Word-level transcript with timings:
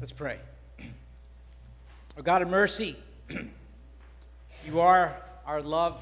Let's 0.00 0.12
pray. 0.12 0.38
Oh 2.16 2.22
God 2.22 2.40
of 2.42 2.48
mercy, 2.48 2.96
you 4.64 4.80
are 4.80 5.16
our 5.44 5.60
love. 5.60 6.00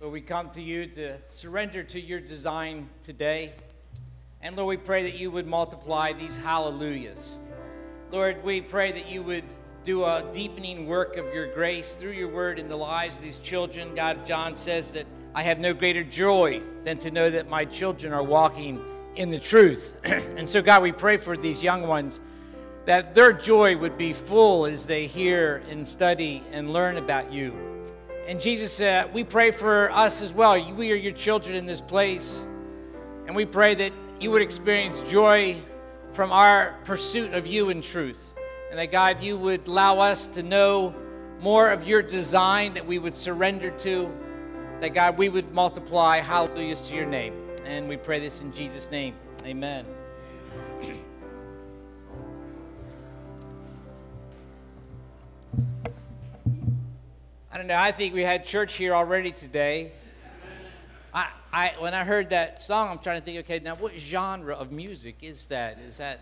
Lord, 0.00 0.12
we 0.12 0.20
come 0.20 0.50
to 0.50 0.60
you 0.60 0.86
to 0.86 1.18
surrender 1.28 1.84
to 1.84 2.00
your 2.00 2.18
design 2.18 2.88
today. 3.04 3.52
And 4.42 4.56
Lord, 4.56 4.70
we 4.70 4.76
pray 4.76 5.04
that 5.04 5.14
you 5.14 5.30
would 5.30 5.46
multiply 5.46 6.14
these 6.14 6.36
hallelujahs. 6.36 7.30
Lord, 8.10 8.42
we 8.42 8.60
pray 8.60 8.90
that 8.90 9.08
you 9.08 9.22
would 9.22 9.44
do 9.84 10.04
a 10.04 10.28
deepening 10.32 10.88
work 10.88 11.16
of 11.16 11.32
your 11.32 11.54
grace 11.54 11.92
through 11.92 12.12
your 12.12 12.28
word 12.28 12.58
in 12.58 12.66
the 12.66 12.76
lives 12.76 13.16
of 13.16 13.22
these 13.22 13.38
children. 13.38 13.94
God, 13.94 14.26
John 14.26 14.56
says 14.56 14.90
that 14.90 15.06
I 15.32 15.44
have 15.44 15.60
no 15.60 15.74
greater 15.74 16.02
joy 16.02 16.60
than 16.82 16.98
to 16.98 17.12
know 17.12 17.30
that 17.30 17.48
my 17.48 17.66
children 17.66 18.12
are 18.12 18.24
walking 18.24 18.84
in 19.14 19.30
the 19.30 19.38
truth. 19.38 19.94
and 20.04 20.50
so, 20.50 20.60
God, 20.60 20.82
we 20.82 20.90
pray 20.90 21.18
for 21.18 21.36
these 21.36 21.62
young 21.62 21.86
ones 21.86 22.20
that 22.86 23.14
their 23.14 23.32
joy 23.32 23.76
would 23.76 23.96
be 23.96 24.12
full 24.12 24.66
as 24.66 24.86
they 24.86 25.06
hear 25.06 25.62
and 25.70 25.86
study 25.86 26.42
and 26.52 26.72
learn 26.72 26.96
about 26.98 27.32
you. 27.32 27.54
And 28.26 28.40
Jesus, 28.40 28.80
uh, 28.80 29.08
we 29.12 29.24
pray 29.24 29.50
for 29.50 29.90
us 29.90 30.22
as 30.22 30.32
well. 30.32 30.52
We 30.74 30.92
are 30.92 30.96
your 30.96 31.12
children 31.12 31.54
in 31.56 31.66
this 31.66 31.80
place. 31.80 32.42
And 33.26 33.34
we 33.34 33.44
pray 33.46 33.74
that 33.74 33.92
you 34.20 34.30
would 34.30 34.42
experience 34.42 35.00
joy 35.00 35.60
from 36.12 36.30
our 36.30 36.78
pursuit 36.84 37.34
of 37.34 37.46
you 37.46 37.70
in 37.70 37.82
truth. 37.82 38.22
And 38.70 38.78
that, 38.78 38.90
God, 38.90 39.22
you 39.22 39.36
would 39.36 39.66
allow 39.68 39.98
us 39.98 40.26
to 40.28 40.42
know 40.42 40.94
more 41.40 41.70
of 41.70 41.86
your 41.86 42.02
design 42.02 42.74
that 42.74 42.86
we 42.86 42.98
would 42.98 43.16
surrender 43.16 43.70
to. 43.78 44.10
That, 44.80 44.94
God, 44.94 45.18
we 45.18 45.28
would 45.28 45.52
multiply 45.52 46.20
hallelujahs 46.20 46.88
to 46.88 46.94
your 46.94 47.06
name. 47.06 47.34
And 47.64 47.88
we 47.88 47.96
pray 47.96 48.20
this 48.20 48.42
in 48.42 48.52
Jesus' 48.52 48.90
name. 48.90 49.14
Amen. 49.44 49.93
Don't. 57.68 57.78
I 57.78 57.92
think 57.92 58.14
we 58.14 58.22
had 58.22 58.44
church 58.44 58.74
here 58.74 58.94
already 58.94 59.30
today. 59.30 59.92
I, 61.12 61.28
I, 61.52 61.72
when 61.78 61.94
I 61.94 62.04
heard 62.04 62.30
that 62.30 62.60
song, 62.60 62.90
I'm 62.90 62.98
trying 62.98 63.20
to 63.20 63.24
think. 63.24 63.38
Okay, 63.40 63.60
now 63.60 63.74
what 63.76 63.92
genre 63.98 64.54
of 64.54 64.72
music 64.72 65.16
is 65.22 65.46
that? 65.46 65.78
Is 65.78 65.98
that, 65.98 66.20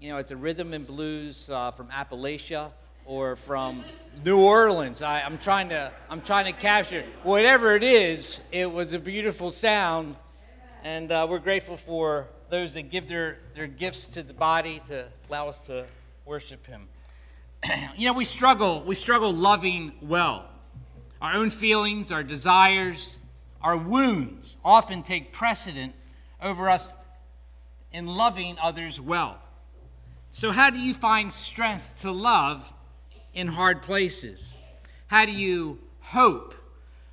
you 0.00 0.10
know, 0.10 0.18
it's 0.18 0.30
a 0.30 0.36
rhythm 0.36 0.74
and 0.74 0.86
blues 0.86 1.48
uh, 1.50 1.70
from 1.72 1.88
Appalachia 1.88 2.70
or 3.06 3.36
from 3.36 3.84
New 4.24 4.38
Orleans? 4.38 5.02
I, 5.02 5.22
I'm 5.22 5.38
trying 5.38 5.70
to, 5.70 5.90
I'm 6.10 6.20
trying 6.20 6.46
to 6.46 6.52
capture 6.52 7.04
whatever 7.22 7.74
it 7.74 7.82
is. 7.82 8.40
It 8.52 8.70
was 8.70 8.92
a 8.92 8.98
beautiful 8.98 9.50
sound, 9.50 10.16
and 10.82 11.10
uh, 11.10 11.26
we're 11.28 11.38
grateful 11.38 11.76
for 11.76 12.28
those 12.50 12.74
that 12.74 12.90
give 12.90 13.08
their, 13.08 13.38
their 13.54 13.66
gifts 13.66 14.04
to 14.06 14.22
the 14.22 14.34
body 14.34 14.80
to 14.88 15.06
allow 15.28 15.48
us 15.48 15.60
to 15.62 15.86
worship 16.26 16.66
Him. 16.66 16.88
you 17.96 18.06
know, 18.06 18.12
we 18.12 18.24
struggle. 18.24 18.82
We 18.82 18.94
struggle 18.94 19.32
loving 19.32 19.92
well. 20.02 20.50
Our 21.24 21.32
own 21.32 21.48
feelings, 21.48 22.12
our 22.12 22.22
desires, 22.22 23.18
our 23.62 23.78
wounds 23.78 24.58
often 24.62 25.02
take 25.02 25.32
precedent 25.32 25.94
over 26.42 26.68
us 26.68 26.92
in 27.90 28.06
loving 28.06 28.58
others 28.62 29.00
well. 29.00 29.38
So, 30.28 30.50
how 30.50 30.68
do 30.68 30.78
you 30.78 30.92
find 30.92 31.32
strength 31.32 32.02
to 32.02 32.10
love 32.10 32.74
in 33.32 33.46
hard 33.46 33.80
places? 33.80 34.58
How 35.06 35.24
do 35.24 35.32
you 35.32 35.78
hope 36.00 36.54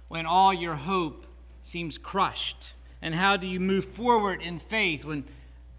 when 0.10 0.26
all 0.26 0.54
your 0.54 0.76
hope 0.76 1.26
seems 1.62 1.98
crushed? 1.98 2.74
And 3.02 3.16
how 3.16 3.38
do 3.38 3.48
you 3.48 3.62
move 3.62 3.86
forward 3.86 4.42
in 4.42 4.60
faith 4.60 5.06
when 5.06 5.24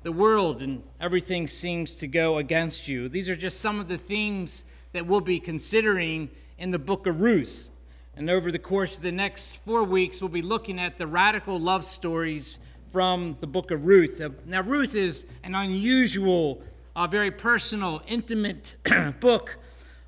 the 0.05 0.13
world 0.13 0.63
and 0.63 0.83
everything 0.99 1.47
seems 1.47 1.95
to 1.97 2.07
go 2.07 2.39
against 2.39 2.89
you? 2.89 3.11
These 3.11 3.29
are 3.29 3.37
just 3.37 3.61
some 3.61 3.79
of 3.79 3.89
the 3.89 3.99
themes 3.99 4.65
that 4.93 5.05
we'll 5.07 5.21
be 5.21 5.39
considering 5.39 6.31
in 6.57 6.71
the 6.71 6.79
book 6.79 7.07
of 7.07 7.21
Ruth. 7.21 7.69
And 8.15 8.29
over 8.29 8.53
the 8.53 8.59
course 8.59 8.99
of 8.99 9.03
the 9.03 9.13
next 9.13 9.57
four 9.65 9.85
weeks, 9.85 10.21
we'll 10.21 10.29
be 10.29 10.43
looking 10.43 10.79
at 10.79 10.99
the 10.99 11.07
radical 11.07 11.59
love 11.59 11.83
stories 11.83 12.59
from 12.91 13.39
the 13.41 13.47
book 13.47 13.71
of 13.71 13.87
Ruth. 13.87 14.21
Now, 14.45 14.61
Ruth 14.61 14.95
is 14.95 15.25
an 15.43 15.55
unusual, 15.55 16.63
uh, 16.95 17.07
very 17.07 17.31
personal, 17.31 18.03
intimate 18.07 18.77
book 19.21 19.57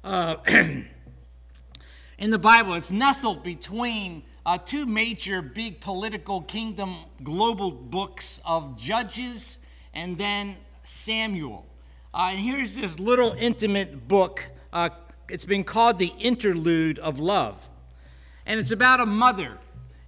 uh, 0.05 0.37
in 0.47 2.31
the 2.31 2.39
Bible. 2.39 2.75
It's 2.75 2.93
nestled 2.93 3.43
between 3.43 4.23
uh, 4.45 4.59
two 4.59 4.85
major 4.85 5.41
big 5.41 5.81
political 5.81 6.43
kingdom 6.43 6.97
global 7.23 7.71
books 7.71 8.39
of 8.45 8.77
Judges 8.77 9.59
and 9.95 10.19
then 10.19 10.57
Samuel. 10.83 11.65
Uh, 12.13 12.29
and 12.33 12.39
here's 12.39 12.75
this 12.75 12.99
little 12.99 13.33
intimate 13.39 14.07
book. 14.07 14.45
Uh, 14.75 14.91
it's 15.31 15.47
been 15.47 15.65
called 15.65 15.99
the 15.99 16.13
Interlude 16.19 16.99
of 16.99 17.19
Love. 17.19 17.71
And 18.47 18.61
it's 18.61 18.71
about 18.71 19.01
a 19.01 19.07
mother, 19.07 19.59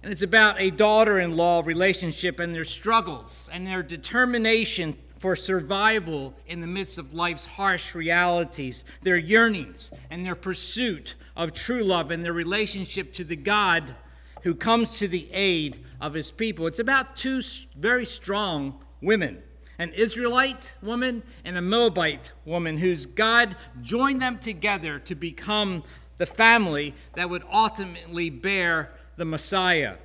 and 0.03 0.11
it's 0.11 0.21
about 0.21 0.61
a 0.61 0.69
daughter 0.69 1.19
in 1.19 1.35
law 1.35 1.61
relationship 1.65 2.39
and 2.39 2.53
their 2.53 2.65
struggles 2.65 3.49
and 3.51 3.65
their 3.65 3.81
determination 3.81 4.95
for 5.17 5.35
survival 5.35 6.35
in 6.45 6.61
the 6.61 6.67
midst 6.67 6.97
of 6.97 7.13
life's 7.13 7.45
harsh 7.45 7.95
realities, 7.95 8.83
their 9.01 9.17
yearnings 9.17 9.91
and 10.09 10.25
their 10.25 10.35
pursuit 10.35 11.15
of 11.35 11.53
true 11.53 11.83
love 11.83 12.11
and 12.11 12.23
their 12.23 12.33
relationship 12.33 13.13
to 13.13 13.23
the 13.23 13.35
God 13.35 13.95
who 14.43 14.53
comes 14.53 14.99
to 14.99 15.07
the 15.07 15.27
aid 15.33 15.83
of 15.99 16.13
his 16.13 16.31
people. 16.31 16.67
It's 16.67 16.79
about 16.79 17.15
two 17.15 17.41
very 17.75 18.05
strong 18.05 18.83
women 19.01 19.41
an 19.79 19.93
Israelite 19.93 20.73
woman 20.81 21.21
and 21.45 21.55
a 21.55 21.61
Moabite 21.61 22.31
woman 22.45 22.77
whose 22.77 23.05
God 23.05 23.55
joined 23.81 24.21
them 24.21 24.39
together 24.39 24.97
to 24.99 25.13
become 25.13 25.83
the 26.17 26.25
family 26.25 26.93
that 27.13 27.29
would 27.29 27.43
ultimately 27.51 28.29
bear 28.29 28.91
the 29.15 29.25
Messiah. 29.25 29.95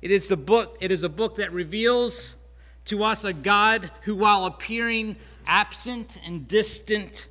It 0.00 0.10
is, 0.10 0.28
the 0.28 0.36
book, 0.36 0.76
it 0.80 0.92
is 0.92 1.02
a 1.02 1.08
book 1.08 1.36
that 1.36 1.52
reveals 1.52 2.36
to 2.86 3.04
us 3.04 3.24
a 3.24 3.32
God 3.32 3.90
who, 4.02 4.16
while 4.16 4.46
appearing 4.46 5.16
absent 5.46 6.18
and 6.24 6.46
distant 6.46 7.28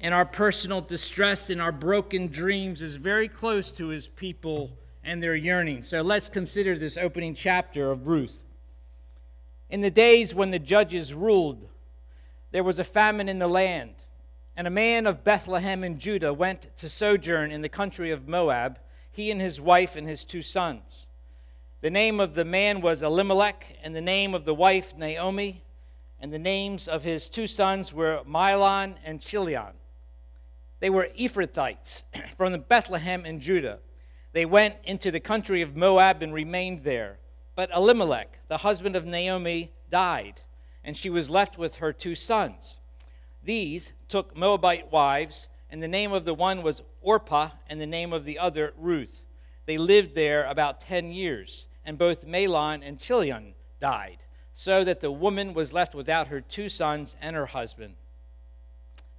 in 0.00 0.12
our 0.12 0.24
personal 0.24 0.80
distress, 0.80 1.50
in 1.50 1.60
our 1.60 1.72
broken 1.72 2.28
dreams, 2.28 2.82
is 2.82 2.96
very 2.96 3.28
close 3.28 3.70
to 3.72 3.88
his 3.88 4.08
people 4.08 4.70
and 5.02 5.22
their 5.22 5.34
yearning. 5.34 5.82
So 5.82 6.02
let's 6.02 6.28
consider 6.28 6.78
this 6.78 6.96
opening 6.96 7.34
chapter 7.34 7.90
of 7.90 8.06
Ruth. 8.06 8.42
In 9.70 9.80
the 9.80 9.90
days 9.90 10.34
when 10.34 10.50
the 10.50 10.58
judges 10.58 11.12
ruled, 11.12 11.68
there 12.52 12.64
was 12.64 12.78
a 12.78 12.84
famine 12.84 13.28
in 13.28 13.38
the 13.38 13.48
land. 13.48 13.94
And 14.56 14.66
a 14.66 14.70
man 14.70 15.06
of 15.06 15.24
Bethlehem 15.24 15.82
in 15.82 15.98
Judah 15.98 16.32
went 16.32 16.76
to 16.76 16.88
sojourn 16.88 17.50
in 17.50 17.62
the 17.62 17.68
country 17.68 18.10
of 18.10 18.28
Moab, 18.28 18.78
he 19.10 19.30
and 19.30 19.40
his 19.40 19.60
wife 19.60 19.96
and 19.96 20.08
his 20.08 20.24
two 20.24 20.42
sons. 20.42 21.06
The 21.80 21.90
name 21.90 22.20
of 22.20 22.34
the 22.34 22.44
man 22.44 22.80
was 22.80 23.02
Elimelech, 23.02 23.76
and 23.82 23.94
the 23.94 24.00
name 24.00 24.34
of 24.34 24.44
the 24.44 24.54
wife 24.54 24.96
Naomi, 24.96 25.62
and 26.20 26.32
the 26.32 26.38
names 26.38 26.88
of 26.88 27.02
his 27.02 27.28
two 27.28 27.46
sons 27.46 27.92
were 27.92 28.22
Mahlon 28.26 28.94
and 29.04 29.20
Chilion. 29.20 29.74
They 30.80 30.88
were 30.88 31.08
Ephrathites 31.18 32.04
from 32.36 32.58
Bethlehem 32.68 33.26
in 33.26 33.40
Judah. 33.40 33.80
They 34.32 34.44
went 34.44 34.76
into 34.84 35.10
the 35.10 35.20
country 35.20 35.62
of 35.62 35.76
Moab 35.76 36.22
and 36.22 36.32
remained 36.32 36.84
there. 36.84 37.18
But 37.54 37.70
Elimelech, 37.74 38.38
the 38.48 38.58
husband 38.58 38.96
of 38.96 39.04
Naomi, 39.04 39.72
died, 39.90 40.40
and 40.82 40.96
she 40.96 41.10
was 41.10 41.30
left 41.30 41.58
with 41.58 41.76
her 41.76 41.92
two 41.92 42.14
sons. 42.14 42.78
These 43.44 43.92
took 44.08 44.36
Moabite 44.36 44.90
wives, 44.90 45.48
and 45.70 45.82
the 45.82 45.88
name 45.88 46.12
of 46.12 46.24
the 46.24 46.34
one 46.34 46.62
was 46.62 46.82
Orpah, 47.02 47.50
and 47.68 47.78
the 47.80 47.86
name 47.86 48.12
of 48.12 48.24
the 48.24 48.38
other 48.38 48.72
Ruth. 48.78 49.22
They 49.66 49.76
lived 49.76 50.14
there 50.14 50.44
about 50.44 50.80
ten 50.80 51.10
years, 51.10 51.66
and 51.84 51.98
both 51.98 52.26
Mahlon 52.26 52.82
and 52.82 52.98
Chilion 52.98 53.54
died, 53.80 54.18
so 54.54 54.82
that 54.84 55.00
the 55.00 55.12
woman 55.12 55.52
was 55.52 55.74
left 55.74 55.94
without 55.94 56.28
her 56.28 56.40
two 56.40 56.70
sons 56.70 57.16
and 57.20 57.36
her 57.36 57.46
husband. 57.46 57.96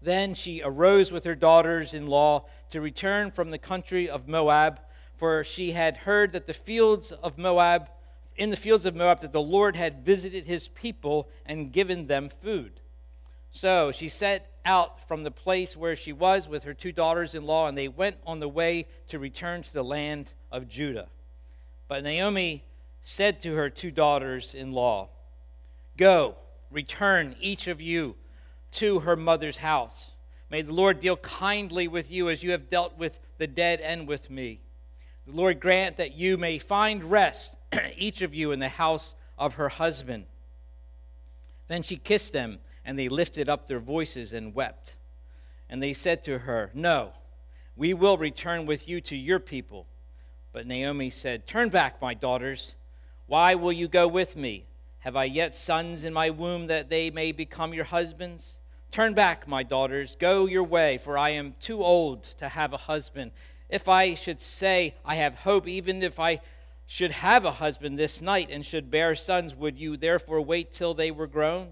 Then 0.01 0.33
she 0.33 0.61
arose 0.63 1.11
with 1.11 1.23
her 1.23 1.35
daughters 1.35 1.93
in 1.93 2.07
law 2.07 2.45
to 2.71 2.81
return 2.81 3.31
from 3.31 3.51
the 3.51 3.57
country 3.57 4.09
of 4.09 4.27
Moab, 4.27 4.79
for 5.17 5.43
she 5.43 5.71
had 5.71 5.97
heard 5.97 6.31
that 6.31 6.45
the 6.45 6.53
fields 6.53 7.11
of 7.11 7.37
Moab, 7.37 7.89
in 8.35 8.49
the 8.49 8.57
fields 8.57 8.85
of 8.85 8.95
Moab, 8.95 9.21
that 9.21 9.31
the 9.31 9.41
Lord 9.41 9.75
had 9.75 10.03
visited 10.03 10.45
his 10.45 10.67
people 10.69 11.29
and 11.45 11.71
given 11.71 12.07
them 12.07 12.29
food. 12.29 12.81
So 13.55 13.93
she 13.93 14.09
set 14.09 14.51
out 14.65 15.07
from 15.07 15.23
the 15.23 15.31
place 15.31 15.77
where 15.77 15.95
she 15.95 16.11
was 16.11 16.49
with 16.49 16.63
her 16.63 16.73
two 16.73 16.91
daughters 16.91 17.33
in 17.33 17.45
law, 17.45 17.69
and 17.69 17.77
they 17.77 17.87
went 17.87 18.17
on 18.25 18.41
the 18.41 18.49
way 18.49 18.85
to 19.07 19.17
return 19.17 19.63
to 19.63 19.73
the 19.73 19.81
land 19.81 20.33
of 20.51 20.67
Judah. 20.67 21.07
But 21.87 22.03
Naomi 22.03 22.65
said 23.01 23.39
to 23.43 23.55
her 23.55 23.69
two 23.69 23.91
daughters 23.91 24.53
in 24.53 24.73
law, 24.73 25.07
Go, 25.95 26.35
return 26.69 27.37
each 27.39 27.69
of 27.69 27.79
you 27.79 28.15
to 28.73 28.99
her 28.99 29.15
mother's 29.15 29.57
house. 29.57 30.11
May 30.49 30.61
the 30.61 30.73
Lord 30.73 30.99
deal 30.99 31.15
kindly 31.15 31.87
with 31.87 32.11
you 32.11 32.29
as 32.29 32.43
you 32.43 32.51
have 32.51 32.69
dealt 32.69 32.97
with 32.97 33.21
the 33.37 33.47
dead 33.47 33.79
and 33.79 34.05
with 34.05 34.29
me. 34.29 34.59
The 35.25 35.33
Lord 35.33 35.61
grant 35.61 35.95
that 35.95 36.13
you 36.13 36.37
may 36.37 36.59
find 36.59 37.05
rest, 37.05 37.55
each 37.95 38.21
of 38.21 38.33
you, 38.33 38.51
in 38.51 38.59
the 38.59 38.67
house 38.67 39.15
of 39.37 39.53
her 39.53 39.69
husband. 39.69 40.25
Then 41.69 41.83
she 41.83 41.95
kissed 41.95 42.33
them 42.33 42.59
and 42.85 42.97
they 42.97 43.09
lifted 43.09 43.49
up 43.49 43.67
their 43.67 43.79
voices 43.79 44.31
and 44.31 44.53
wept. 44.53 44.95
And 45.69 45.81
they 45.81 45.93
said 45.93 46.23
to 46.23 46.39
her, 46.39 46.69
No, 46.73 47.13
we 47.75 47.93
will 47.93 48.17
return 48.17 48.65
with 48.65 48.87
you 48.87 49.01
to 49.01 49.15
your 49.15 49.39
people. 49.39 49.87
But 50.53 50.67
Naomi 50.67 51.09
said, 51.09 51.47
Turn 51.47 51.69
back, 51.69 52.01
my 52.01 52.13
daughters. 52.13 52.75
Why 53.27 53.55
will 53.55 53.73
you 53.73 53.87
go 53.87 54.07
with 54.07 54.35
me? 54.35 54.65
Have 54.99 55.15
I 55.15 55.25
yet 55.25 55.53
sons 55.53 56.03
in 56.03 56.13
my 56.13 56.29
womb 56.29 56.67
that 56.67 56.89
they 56.89 57.09
may 57.09 57.31
become 57.31 57.73
your 57.73 57.85
husbands? 57.85 58.59
Turn 58.91 59.13
back, 59.13 59.47
my 59.47 59.63
daughters, 59.63 60.15
go 60.15 60.45
your 60.45 60.63
way, 60.63 60.97
for 60.97 61.17
I 61.17 61.31
am 61.31 61.55
too 61.59 61.83
old 61.83 62.23
to 62.37 62.47
have 62.47 62.71
a 62.71 62.77
husband. 62.77 63.31
If 63.69 63.89
I 63.89 64.13
should 64.13 64.41
say, 64.41 64.95
I 65.03 65.15
have 65.15 65.35
hope, 65.35 65.67
even 65.67 66.01
if 66.01 66.19
I 66.19 66.39
should 66.85 67.11
have 67.11 67.45
a 67.45 67.51
husband 67.51 67.99
this 67.99 68.21
night 68.21 68.49
and 68.51 68.65
should 68.65 68.89
bear 68.89 69.15
sons, 69.15 69.55
would 69.55 69.77
you 69.77 69.97
therefore 69.97 70.41
wait 70.41 70.71
till 70.71 70.93
they 70.93 71.11
were 71.11 71.27
grown? 71.27 71.71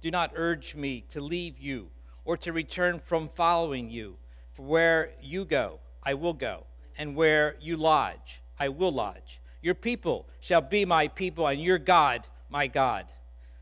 Do 0.00 0.10
not 0.10 0.32
urge 0.34 0.74
me 0.74 1.04
to 1.10 1.20
leave 1.20 1.58
you 1.58 1.88
or 2.24 2.36
to 2.38 2.52
return 2.52 2.98
from 2.98 3.28
following 3.28 3.90
you. 3.90 4.16
For 4.52 4.62
where 4.62 5.12
you 5.20 5.44
go, 5.44 5.80
I 6.02 6.14
will 6.14 6.32
go, 6.32 6.64
and 6.96 7.14
where 7.14 7.56
you 7.60 7.76
lodge, 7.76 8.40
I 8.58 8.68
will 8.68 8.92
lodge. 8.92 9.40
Your 9.62 9.74
people 9.74 10.26
shall 10.40 10.60
be 10.60 10.84
my 10.84 11.08
people, 11.08 11.46
and 11.46 11.60
your 11.60 11.78
God, 11.78 12.26
my 12.48 12.66
God. 12.66 13.06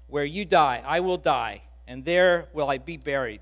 Where 0.07 0.25
you 0.25 0.45
die, 0.45 0.83
I 0.87 1.01
will 1.01 1.19
die, 1.19 1.63
and 1.87 2.05
there 2.05 2.49
will 2.53 2.71
I 2.71 2.79
be 2.79 2.97
buried. 2.97 3.41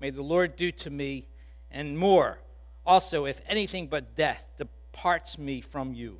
May 0.00 0.10
the 0.10 0.22
Lord 0.22 0.56
do 0.56 0.72
to 0.72 0.90
me 0.90 1.28
and 1.70 1.98
more. 1.98 2.38
Also, 2.84 3.24
if 3.26 3.40
anything 3.46 3.86
but 3.86 4.16
death 4.16 4.46
departs 4.58 5.38
me 5.38 5.60
from 5.60 5.94
you. 5.94 6.18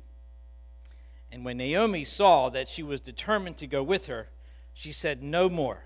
And 1.31 1.43
when 1.43 1.57
Naomi 1.57 2.03
saw 2.03 2.49
that 2.49 2.67
she 2.67 2.83
was 2.83 3.01
determined 3.01 3.57
to 3.57 3.67
go 3.67 3.81
with 3.81 4.05
her, 4.05 4.29
she 4.73 4.91
said, 4.91 5.23
No 5.23 5.49
more. 5.49 5.85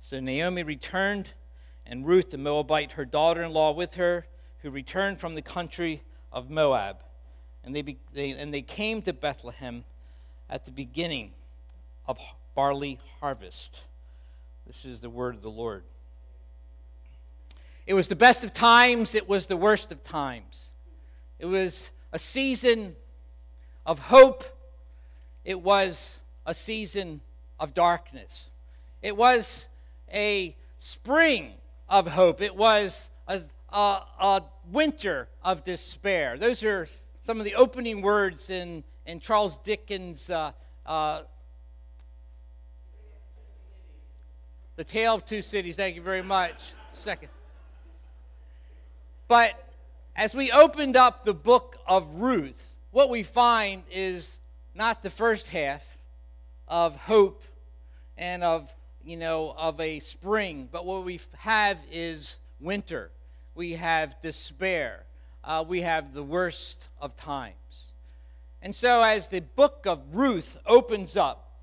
So 0.00 0.20
Naomi 0.20 0.62
returned, 0.62 1.30
and 1.86 2.06
Ruth 2.06 2.30
the 2.30 2.38
Moabite, 2.38 2.92
her 2.92 3.04
daughter 3.04 3.42
in 3.42 3.52
law, 3.52 3.72
with 3.72 3.96
her, 3.96 4.26
who 4.62 4.70
returned 4.70 5.20
from 5.20 5.34
the 5.34 5.42
country 5.42 6.02
of 6.32 6.50
Moab. 6.50 6.98
And 7.64 7.74
they, 7.74 7.82
be, 7.82 7.98
they, 8.12 8.30
and 8.30 8.52
they 8.52 8.62
came 8.62 9.02
to 9.02 9.12
Bethlehem 9.12 9.84
at 10.48 10.64
the 10.64 10.70
beginning 10.70 11.32
of 12.06 12.18
barley 12.54 12.98
harvest. 13.20 13.84
This 14.66 14.84
is 14.84 15.00
the 15.00 15.10
word 15.10 15.34
of 15.34 15.42
the 15.42 15.50
Lord. 15.50 15.84
It 17.86 17.94
was 17.94 18.08
the 18.08 18.16
best 18.16 18.44
of 18.44 18.52
times, 18.52 19.14
it 19.14 19.28
was 19.28 19.46
the 19.46 19.56
worst 19.56 19.90
of 19.92 20.02
times. 20.02 20.70
It 21.38 21.46
was 21.46 21.90
a 22.12 22.18
season 22.18 22.96
of 23.86 23.98
hope, 23.98 24.44
it 25.44 25.60
was 25.60 26.16
a 26.46 26.54
season 26.54 27.20
of 27.58 27.74
darkness. 27.74 28.48
It 29.02 29.16
was 29.16 29.66
a 30.12 30.56
spring 30.78 31.52
of 31.88 32.08
hope, 32.08 32.40
it 32.40 32.56
was 32.56 33.08
a, 33.26 33.40
a, 33.70 34.00
a 34.20 34.42
winter 34.70 35.28
of 35.42 35.64
despair. 35.64 36.38
Those 36.38 36.62
are 36.62 36.86
some 37.22 37.38
of 37.38 37.44
the 37.44 37.54
opening 37.54 38.02
words 38.02 38.50
in, 38.50 38.84
in 39.06 39.20
Charles 39.20 39.58
Dickens' 39.58 40.30
uh, 40.30 40.52
uh, 40.86 41.22
The 44.76 44.84
Tale 44.84 45.14
of 45.14 45.24
Two 45.24 45.42
Cities. 45.42 45.76
Thank 45.76 45.96
you 45.96 46.02
very 46.02 46.22
much. 46.22 46.72
Second. 46.92 47.28
But 49.28 49.52
as 50.16 50.34
we 50.34 50.50
opened 50.50 50.96
up 50.96 51.24
the 51.24 51.34
book 51.34 51.78
of 51.86 52.14
Ruth, 52.14 52.62
what 52.90 53.10
we 53.10 53.22
find 53.22 53.84
is 53.90 54.38
not 54.74 55.02
the 55.02 55.10
first 55.10 55.48
half 55.48 55.98
of 56.66 56.96
hope 56.96 57.42
and 58.16 58.42
of, 58.42 58.74
you 59.10 59.16
know, 59.16 59.52
of 59.58 59.80
a 59.80 59.98
spring, 59.98 60.68
but 60.70 60.86
what 60.86 61.04
we 61.04 61.18
have 61.38 61.82
is 61.90 62.38
winter. 62.60 63.10
We 63.56 63.72
have 63.72 64.20
despair. 64.20 65.02
Uh, 65.42 65.64
we 65.66 65.80
have 65.80 66.14
the 66.14 66.22
worst 66.22 66.88
of 67.00 67.16
times. 67.16 67.88
And 68.62 68.72
so, 68.72 69.02
as 69.02 69.26
the 69.26 69.40
book 69.40 69.84
of 69.84 70.00
Ruth 70.12 70.58
opens 70.64 71.16
up, 71.16 71.58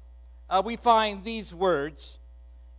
uh, 0.50 0.62
we 0.66 0.76
find 0.76 1.24
these 1.24 1.54
words 1.54 2.18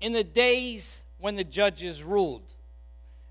In 0.01 0.13
the 0.13 0.23
days 0.23 1.03
when 1.17 1.35
the 1.37 1.45
judges 1.45 2.03
ruled. 2.03 2.53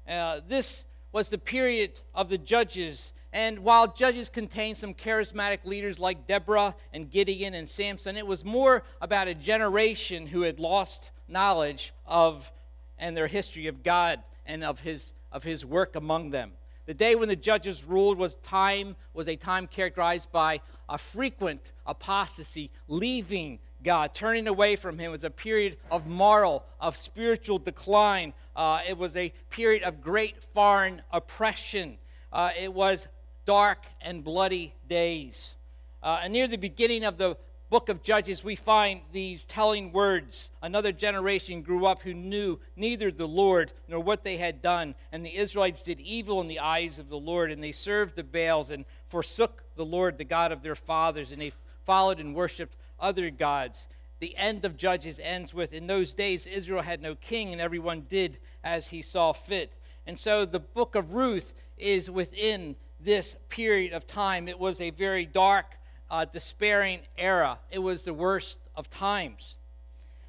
Uh, 0.09 0.41
this 0.47 0.85
was 1.11 1.29
the 1.29 1.37
period 1.37 1.91
of 2.15 2.29
the 2.29 2.39
judges. 2.39 3.13
And 3.31 3.59
while 3.59 3.93
judges 3.93 4.27
contained 4.27 4.77
some 4.77 4.95
charismatic 4.95 5.65
leaders 5.65 5.99
like 5.99 6.25
Deborah 6.25 6.75
and 6.91 7.11
Gideon 7.11 7.53
and 7.53 7.69
Samson, 7.69 8.17
it 8.17 8.25
was 8.25 8.43
more 8.43 8.83
about 8.99 9.27
a 9.27 9.35
generation 9.35 10.25
who 10.25 10.41
had 10.41 10.59
lost 10.59 11.11
knowledge 11.27 11.93
of 12.05 12.51
and 12.97 13.15
their 13.15 13.27
history 13.27 13.67
of 13.67 13.83
God 13.83 14.21
and 14.45 14.63
of 14.63 14.79
his, 14.79 15.13
of 15.31 15.43
his 15.43 15.65
work 15.65 15.95
among 15.95 16.31
them. 16.31 16.53
The 16.87 16.93
day 16.93 17.15
when 17.15 17.27
the 17.27 17.35
judges 17.35 17.83
ruled 17.83 18.17
was 18.17 18.35
time 18.35 18.95
was 19.13 19.27
a 19.27 19.35
time 19.35 19.67
characterized 19.67 20.31
by 20.31 20.61
a 20.87 20.97
frequent 20.97 21.73
apostasy, 21.85 22.71
leaving 22.87 23.59
God. 23.83 24.13
Turning 24.13 24.47
away 24.47 24.77
from 24.77 24.97
Him 24.97 25.11
was 25.11 25.25
a 25.25 25.29
period 25.29 25.77
of 25.91 26.07
moral, 26.07 26.65
of 26.79 26.95
spiritual 26.95 27.59
decline. 27.59 28.33
Uh, 28.55 28.79
it 28.87 28.97
was 28.97 29.15
a 29.17 29.33
period 29.49 29.83
of 29.83 30.01
great 30.01 30.41
foreign 30.53 31.01
oppression. 31.11 31.97
Uh, 32.31 32.51
it 32.57 32.73
was 32.73 33.07
dark 33.45 33.85
and 34.01 34.23
bloody 34.23 34.73
days. 34.87 35.55
Uh, 36.01 36.21
and 36.23 36.31
near 36.33 36.47
the 36.47 36.57
beginning 36.57 37.03
of 37.03 37.17
the 37.17 37.35
book 37.69 37.89
of 37.89 38.03
Judges, 38.03 38.43
we 38.43 38.55
find 38.55 39.01
these 39.11 39.43
telling 39.43 39.91
words. 39.91 40.51
Another 40.61 40.91
generation 40.91 41.61
grew 41.61 41.85
up 41.85 42.01
who 42.01 42.13
knew 42.13 42.59
neither 42.75 43.11
the 43.11 43.27
Lord 43.27 43.73
nor 43.87 43.99
what 43.99 44.23
they 44.23 44.37
had 44.37 44.61
done. 44.61 44.95
And 45.11 45.25
the 45.25 45.35
Israelites 45.35 45.81
did 45.81 45.99
evil 45.99 46.39
in 46.41 46.47
the 46.47 46.59
eyes 46.59 46.99
of 46.99 47.09
the 47.09 47.17
Lord, 47.17 47.51
and 47.51 47.63
they 47.63 47.71
served 47.71 48.15
the 48.15 48.23
Baals 48.23 48.71
and 48.71 48.85
forsook 49.07 49.63
the 49.75 49.85
Lord, 49.85 50.17
the 50.17 50.23
God 50.23 50.51
of 50.51 50.61
their 50.61 50.75
fathers, 50.75 51.31
and 51.31 51.41
they 51.41 51.51
followed 51.85 52.19
and 52.19 52.35
worshiped 52.35 52.75
other 52.99 53.29
gods. 53.29 53.87
The 54.19 54.35
end 54.35 54.65
of 54.65 54.77
Judges 54.77 55.19
ends 55.21 55.53
with 55.53 55.73
In 55.73 55.87
those 55.87 56.13
days, 56.13 56.47
Israel 56.47 56.81
had 56.81 57.01
no 57.01 57.15
king, 57.15 57.51
and 57.51 57.61
everyone 57.61 58.05
did 58.09 58.39
as 58.63 58.87
he 58.87 59.01
saw 59.01 59.31
fit. 59.33 59.73
And 60.05 60.17
so 60.17 60.45
the 60.45 60.59
book 60.59 60.95
of 60.95 61.13
Ruth 61.13 61.53
is 61.77 62.09
within 62.09 62.75
this 62.99 63.35
period 63.49 63.93
of 63.93 64.07
time. 64.07 64.47
It 64.47 64.57
was 64.57 64.81
a 64.81 64.89
very 64.89 65.25
dark, 65.25 65.77
uh, 66.09 66.25
despairing 66.25 67.01
era, 67.17 67.59
it 67.71 67.79
was 67.79 68.03
the 68.03 68.13
worst 68.13 68.59
of 68.75 68.89
times. 68.89 69.57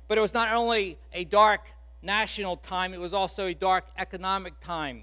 But 0.07 0.19
it 0.19 0.21
was 0.21 0.35
not 0.35 0.53
only 0.53 0.99
a 1.13 1.25
dark 1.25 1.61
national 2.03 2.57
time, 2.57 2.95
it 2.95 3.01
was 3.01 3.13
also 3.13 3.47
a 3.47 3.55
dark 3.55 3.85
economic 3.97 4.59
time. 4.61 5.03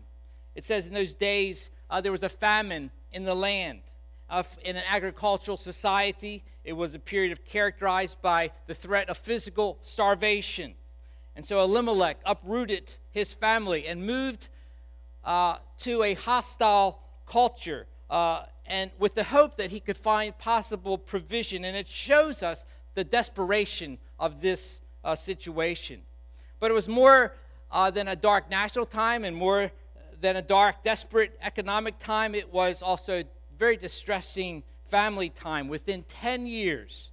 It 0.55 0.63
says 0.63 0.87
in 0.87 0.93
those 0.93 1.13
days 1.13 1.69
uh, 1.89 2.01
there 2.01 2.11
was 2.11 2.23
a 2.23 2.29
famine 2.29 2.91
in 3.11 3.23
the 3.23 3.35
land. 3.35 3.81
Uh, 4.29 4.43
in 4.63 4.75
an 4.75 4.83
agricultural 4.87 5.57
society, 5.57 6.43
it 6.63 6.73
was 6.73 6.95
a 6.95 6.99
period 6.99 7.31
of 7.31 7.45
characterized 7.45 8.21
by 8.21 8.51
the 8.65 8.73
threat 8.73 9.07
of 9.07 9.17
physical 9.17 9.77
starvation. 9.81 10.73
And 11.35 11.45
so 11.45 11.63
Elimelech 11.63 12.17
uprooted 12.25 12.95
his 13.11 13.33
family 13.33 13.87
and 13.87 14.05
moved 14.05 14.47
uh, 15.23 15.57
to 15.79 16.03
a 16.03 16.15
hostile 16.15 16.99
culture 17.27 17.85
uh, 18.09 18.43
and 18.65 18.91
with 18.97 19.15
the 19.15 19.25
hope 19.25 19.55
that 19.55 19.71
he 19.71 19.79
could 19.79 19.97
find 19.97 20.37
possible 20.37 20.97
provision. 20.97 21.65
And 21.65 21.77
it 21.77 21.87
shows 21.87 22.41
us 22.41 22.65
the 22.95 23.03
desperation 23.03 23.97
of 24.19 24.41
this 24.41 24.81
uh, 25.03 25.15
situation. 25.15 26.01
But 26.59 26.71
it 26.71 26.73
was 26.73 26.87
more 26.87 27.35
uh, 27.71 27.91
than 27.91 28.07
a 28.07 28.15
dark 28.15 28.49
national 28.49 28.85
time 28.85 29.23
and 29.23 29.35
more 29.35 29.71
than 30.21 30.35
a 30.35 30.41
dark, 30.41 30.83
desperate 30.83 31.37
economic 31.41 31.99
time, 31.99 32.33
it 32.33 32.51
was 32.51 32.81
also 32.81 33.23
very 33.57 33.77
distressing 33.77 34.63
family 34.87 35.29
time. 35.29 35.67
Within 35.67 36.03
10 36.03 36.47
years 36.47 37.09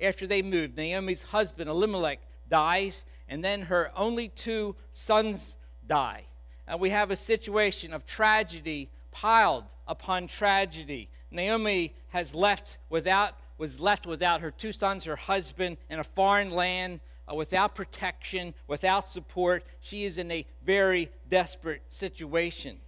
after 0.00 0.26
they 0.26 0.42
moved, 0.42 0.76
Naomi's 0.76 1.22
husband, 1.22 1.68
Elimelech, 1.68 2.20
dies, 2.48 3.04
and 3.28 3.42
then 3.42 3.62
her 3.62 3.90
only 3.96 4.28
two 4.28 4.76
sons 4.92 5.56
die. 5.86 6.24
And 6.66 6.80
we 6.80 6.90
have 6.90 7.10
a 7.10 7.16
situation 7.16 7.92
of 7.92 8.06
tragedy 8.06 8.88
piled 9.14 9.64
upon 9.88 10.26
tragedy. 10.26 11.08
Naomi 11.30 11.94
has 12.08 12.34
left 12.34 12.76
without 12.90 13.38
was 13.56 13.80
left 13.80 14.04
without 14.04 14.40
her 14.40 14.50
two 14.50 14.72
sons, 14.72 15.04
her 15.04 15.16
husband, 15.16 15.76
in 15.88 16.00
a 16.00 16.04
foreign 16.04 16.50
land, 16.50 17.00
uh, 17.30 17.34
without 17.34 17.74
protection, 17.74 18.52
without 18.66 19.08
support. 19.08 19.64
She 19.80 20.04
is 20.04 20.18
in 20.18 20.30
a 20.30 20.44
very 20.64 21.10
desperate 21.30 21.82
situation. 21.88 22.78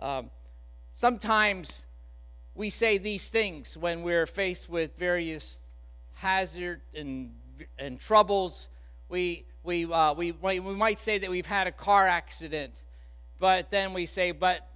Um, 0.00 0.30
sometimes 0.94 1.84
we 2.54 2.70
say 2.70 2.98
these 2.98 3.28
things 3.28 3.76
when 3.76 4.02
we're 4.02 4.26
faced 4.26 4.68
with 4.68 4.96
various 4.98 5.60
hazard 6.14 6.80
and, 6.94 7.32
and 7.78 8.00
troubles. 8.00 8.68
We, 9.08 9.44
we, 9.62 9.84
uh, 9.84 10.14
we, 10.14 10.32
we 10.32 10.60
might 10.60 10.98
say 10.98 11.18
that 11.18 11.30
we've 11.30 11.46
had 11.46 11.68
a 11.68 11.72
car 11.72 12.08
accident, 12.08 12.74
but 13.38 13.70
then 13.70 13.94
we 13.94 14.06
say, 14.06 14.32
but 14.32 14.68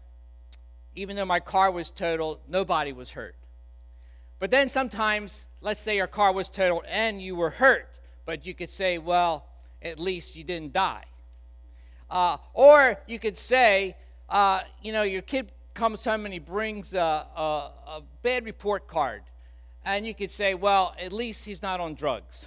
even 0.95 1.17
though 1.17 1.25
my 1.25 1.41
car 1.41 1.71
was 1.71 1.91
totaled, 1.91 2.41
nobody 2.49 2.93
was 2.93 3.11
hurt. 3.11 3.37
But 4.39 4.51
then 4.51 4.69
sometimes, 4.69 5.45
let's 5.61 5.81
say 5.81 5.97
your 5.97 6.07
car 6.07 6.33
was 6.33 6.51
totaled 6.51 6.85
and 6.89 7.23
you 7.23 7.37
were 7.37 7.51
hurt, 7.51 7.89
but 8.25 8.47
you 8.47 8.55
could 8.55 8.71
say, 8.71 8.99
well, 8.99 9.47
at 9.81 9.99
least 9.99 10.37
you 10.37 10.45
didn't 10.45 10.73
die. 10.73 11.05
Uh, 12.11 12.37
or 12.53 12.99
you 13.07 13.19
could 13.19 13.39
say, 13.39 13.97
uh, 14.29 14.61
you 14.83 14.93
know, 14.93 15.03
your 15.03 15.23
kid 15.23 15.53
comes 15.75 16.05
home 16.05 16.25
and 16.25 16.33
he 16.33 16.39
brings 16.39 16.93
a, 16.93 16.99
a, 16.99 17.71
a 17.87 18.03
bad 18.23 18.45
report 18.45 18.87
card. 18.87 19.23
And 19.85 20.07
you 20.07 20.15
could 20.15 20.31
say, 20.31 20.55
well, 20.55 20.95
at 21.01 21.13
least 21.13 21.45
he's 21.45 21.63
not 21.63 21.81
on 21.81 21.95
drugs. 21.95 22.47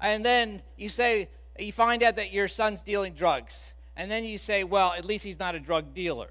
And 0.00 0.24
then 0.24 0.62
you 0.76 0.88
say, 0.88 1.28
you 1.58 1.72
find 1.72 2.02
out 2.02 2.16
that 2.16 2.32
your 2.32 2.48
son's 2.48 2.80
dealing 2.80 3.14
drugs. 3.14 3.72
And 3.96 4.10
then 4.10 4.24
you 4.24 4.38
say, 4.38 4.62
well, 4.62 4.92
at 4.92 5.04
least 5.04 5.24
he's 5.24 5.38
not 5.38 5.54
a 5.54 5.60
drug 5.60 5.92
dealer. 5.92 6.30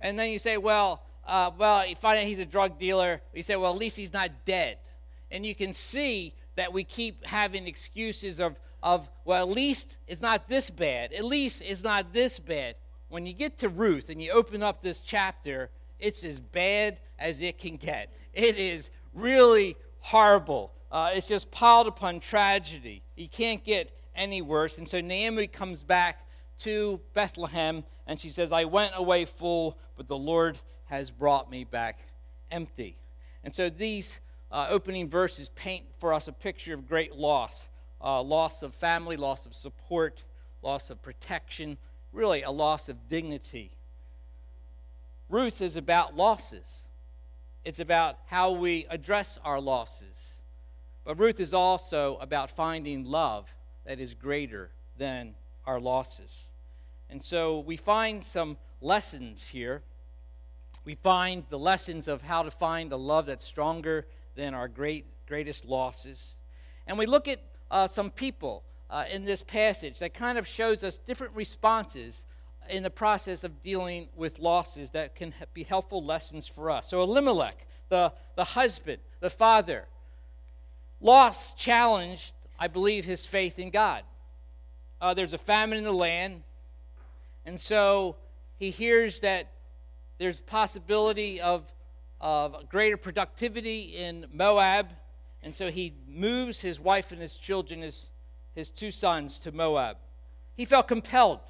And 0.00 0.18
then 0.18 0.30
you 0.30 0.38
say, 0.38 0.56
well, 0.56 1.02
uh, 1.26 1.50
well, 1.56 1.86
you 1.86 1.94
find 1.94 2.18
out 2.18 2.26
he's 2.26 2.38
a 2.38 2.46
drug 2.46 2.78
dealer. 2.78 3.20
You 3.34 3.42
say, 3.42 3.56
well, 3.56 3.72
at 3.72 3.78
least 3.78 3.96
he's 3.96 4.12
not 4.12 4.30
dead. 4.44 4.78
And 5.30 5.44
you 5.44 5.54
can 5.54 5.72
see 5.72 6.34
that 6.56 6.72
we 6.72 6.84
keep 6.84 7.24
having 7.24 7.66
excuses 7.66 8.40
of, 8.40 8.58
of 8.82 9.08
well, 9.24 9.42
at 9.42 9.54
least 9.54 9.96
it's 10.06 10.22
not 10.22 10.48
this 10.48 10.70
bad. 10.70 11.12
At 11.12 11.24
least 11.24 11.62
it's 11.64 11.82
not 11.82 12.12
this 12.12 12.38
bad 12.38 12.74
when 13.10 13.26
you 13.26 13.32
get 13.32 13.58
to 13.58 13.68
Ruth 13.68 14.08
and 14.08 14.22
you 14.22 14.30
open 14.30 14.62
up 14.62 14.80
this 14.80 15.00
chapter, 15.00 15.68
it's 15.98 16.24
as 16.24 16.38
bad 16.38 16.98
as 17.18 17.42
it 17.42 17.58
can 17.58 17.76
get. 17.76 18.10
It 18.32 18.56
is 18.56 18.88
really 19.12 19.76
horrible. 19.98 20.72
Uh, 20.90 21.10
it's 21.12 21.26
just 21.26 21.50
piled 21.50 21.88
upon 21.88 22.20
tragedy. 22.20 23.02
You 23.16 23.28
can't 23.28 23.62
get 23.62 23.90
any 24.14 24.40
worse. 24.40 24.78
And 24.78 24.88
so 24.88 25.00
Naomi 25.00 25.48
comes 25.48 25.82
back 25.82 26.24
to 26.60 27.00
Bethlehem 27.14 27.84
and 28.06 28.20
she 28.20 28.30
says, 28.30 28.52
I 28.52 28.64
went 28.64 28.92
away 28.96 29.24
full, 29.24 29.78
but 29.96 30.08
the 30.08 30.18
Lord 30.18 30.58
has 30.86 31.10
brought 31.10 31.50
me 31.50 31.64
back 31.64 32.00
empty. 32.50 32.96
And 33.44 33.54
so 33.54 33.70
these 33.70 34.20
uh, 34.50 34.66
opening 34.68 35.08
verses 35.08 35.48
paint 35.50 35.84
for 35.98 36.12
us 36.12 36.26
a 36.26 36.32
picture 36.32 36.74
of 36.74 36.88
great 36.88 37.14
loss 37.14 37.68
uh, 38.02 38.22
loss 38.22 38.62
of 38.62 38.74
family, 38.74 39.16
loss 39.16 39.46
of 39.46 39.54
support, 39.54 40.22
loss 40.62 40.90
of 40.90 41.02
protection, 41.02 41.76
really 42.12 42.42
a 42.42 42.50
loss 42.50 42.88
of 42.88 43.08
dignity. 43.08 43.70
Ruth 45.28 45.60
is 45.60 45.76
about 45.76 46.16
losses, 46.16 46.84
it's 47.64 47.80
about 47.80 48.18
how 48.26 48.52
we 48.52 48.86
address 48.88 49.38
our 49.44 49.60
losses. 49.60 50.34
But 51.04 51.18
Ruth 51.18 51.40
is 51.40 51.54
also 51.54 52.16
about 52.20 52.50
finding 52.50 53.04
love 53.04 53.52
that 53.84 54.00
is 54.00 54.14
greater 54.14 54.70
than 54.96 55.34
our 55.66 55.80
losses. 55.80 56.49
And 57.10 57.22
so 57.22 57.58
we 57.60 57.76
find 57.76 58.22
some 58.22 58.56
lessons 58.80 59.48
here. 59.48 59.82
We 60.84 60.94
find 60.94 61.44
the 61.50 61.58
lessons 61.58 62.08
of 62.08 62.22
how 62.22 62.42
to 62.44 62.50
find 62.50 62.92
a 62.92 62.96
love 62.96 63.26
that's 63.26 63.44
stronger 63.44 64.06
than 64.36 64.54
our 64.54 64.68
great, 64.68 65.04
greatest 65.26 65.64
losses. 65.64 66.36
And 66.86 66.96
we 66.98 67.06
look 67.06 67.28
at 67.28 67.40
uh, 67.70 67.86
some 67.86 68.10
people 68.10 68.62
uh, 68.88 69.04
in 69.10 69.24
this 69.24 69.42
passage 69.42 69.98
that 69.98 70.14
kind 70.14 70.38
of 70.38 70.46
shows 70.46 70.82
us 70.82 70.96
different 70.96 71.34
responses 71.34 72.24
in 72.68 72.82
the 72.82 72.90
process 72.90 73.44
of 73.44 73.60
dealing 73.62 74.08
with 74.14 74.38
losses 74.38 74.90
that 74.90 75.14
can 75.14 75.34
be 75.52 75.64
helpful 75.64 76.04
lessons 76.04 76.46
for 76.46 76.70
us. 76.70 76.88
So, 76.88 77.02
Elimelech, 77.02 77.66
the, 77.88 78.12
the 78.36 78.44
husband, 78.44 78.98
the 79.20 79.30
father, 79.30 79.86
loss 81.00 81.54
challenged, 81.54 82.34
I 82.58 82.68
believe, 82.68 83.04
his 83.04 83.26
faith 83.26 83.58
in 83.58 83.70
God. 83.70 84.04
Uh, 85.00 85.14
there's 85.14 85.32
a 85.32 85.38
famine 85.38 85.78
in 85.78 85.84
the 85.84 85.92
land, 85.92 86.42
and 87.44 87.60
so 87.60 88.16
he 88.56 88.70
hears 88.70 89.20
that 89.20 89.52
there's 90.18 90.40
possibility 90.40 91.40
of, 91.40 91.72
of 92.20 92.68
greater 92.68 92.96
productivity 92.96 93.96
in 93.96 94.26
Moab, 94.32 94.92
and 95.42 95.54
so 95.54 95.70
he 95.70 95.94
moves 96.06 96.60
his 96.60 96.78
wife 96.78 97.12
and 97.12 97.20
his 97.20 97.36
children, 97.36 97.80
his 97.80 98.10
his 98.54 98.70
two 98.70 98.90
sons 98.90 99.38
to 99.40 99.52
Moab. 99.52 99.96
He 100.56 100.64
felt 100.64 100.88
compelled. 100.88 101.40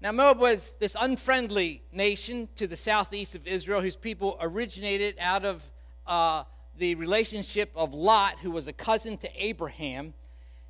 Now, 0.00 0.12
Moab 0.12 0.38
was 0.38 0.70
this 0.78 0.96
unfriendly 0.98 1.82
nation 1.92 2.48
to 2.56 2.66
the 2.66 2.76
southeast 2.76 3.34
of 3.34 3.46
Israel, 3.46 3.80
whose 3.80 3.96
people 3.96 4.36
originated 4.40 5.16
out 5.18 5.44
of 5.44 5.68
uh, 6.06 6.44
the 6.76 6.94
relationship 6.94 7.72
of 7.74 7.92
Lot, 7.94 8.38
who 8.40 8.52
was 8.52 8.68
a 8.68 8.72
cousin 8.72 9.18
to 9.18 9.30
Abraham, 9.34 10.14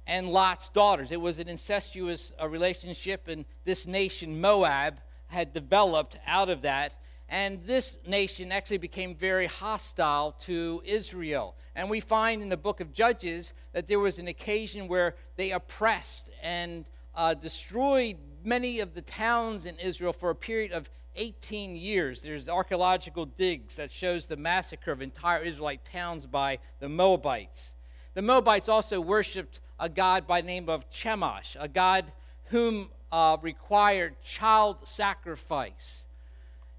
and 0.08 0.30
Lot's 0.30 0.70
daughters. 0.70 1.12
It 1.12 1.20
was 1.20 1.38
an 1.38 1.48
incestuous 1.48 2.32
uh, 2.40 2.48
relationship, 2.48 3.28
and 3.28 3.44
this 3.64 3.86
nation, 3.86 4.40
Moab, 4.40 5.00
had 5.26 5.52
developed 5.52 6.18
out 6.26 6.48
of 6.48 6.62
that. 6.62 6.96
And 7.28 7.62
this 7.64 7.96
nation 8.06 8.50
actually 8.50 8.78
became 8.78 9.14
very 9.14 9.46
hostile 9.46 10.32
to 10.40 10.82
Israel. 10.86 11.54
And 11.76 11.90
we 11.90 12.00
find 12.00 12.40
in 12.40 12.48
the 12.48 12.56
book 12.56 12.80
of 12.80 12.94
Judges 12.94 13.52
that 13.74 13.86
there 13.86 13.98
was 13.98 14.18
an 14.18 14.28
occasion 14.28 14.88
where 14.88 15.14
they 15.36 15.52
oppressed 15.52 16.30
and 16.42 16.86
uh, 17.14 17.34
destroyed 17.34 18.16
many 18.42 18.80
of 18.80 18.94
the 18.94 19.02
towns 19.02 19.66
in 19.66 19.76
Israel 19.76 20.14
for 20.14 20.30
a 20.30 20.34
period 20.34 20.72
of 20.72 20.88
18 21.16 21.76
years. 21.76 22.22
There's 22.22 22.48
archaeological 22.48 23.26
digs 23.26 23.76
that 23.76 23.90
shows 23.90 24.26
the 24.26 24.36
massacre 24.36 24.90
of 24.90 25.02
entire 25.02 25.42
Israelite 25.42 25.84
towns 25.84 26.24
by 26.24 26.60
the 26.80 26.88
Moabites. 26.88 27.72
The 28.14 28.22
Moabites 28.22 28.68
also 28.70 29.00
worshipped 29.00 29.60
a 29.78 29.88
god 29.88 30.26
by 30.26 30.40
name 30.40 30.68
of 30.68 30.90
Chemosh, 30.90 31.56
a 31.58 31.68
god 31.68 32.12
whom 32.46 32.90
uh, 33.12 33.36
required 33.40 34.20
child 34.22 34.86
sacrifice. 34.86 36.04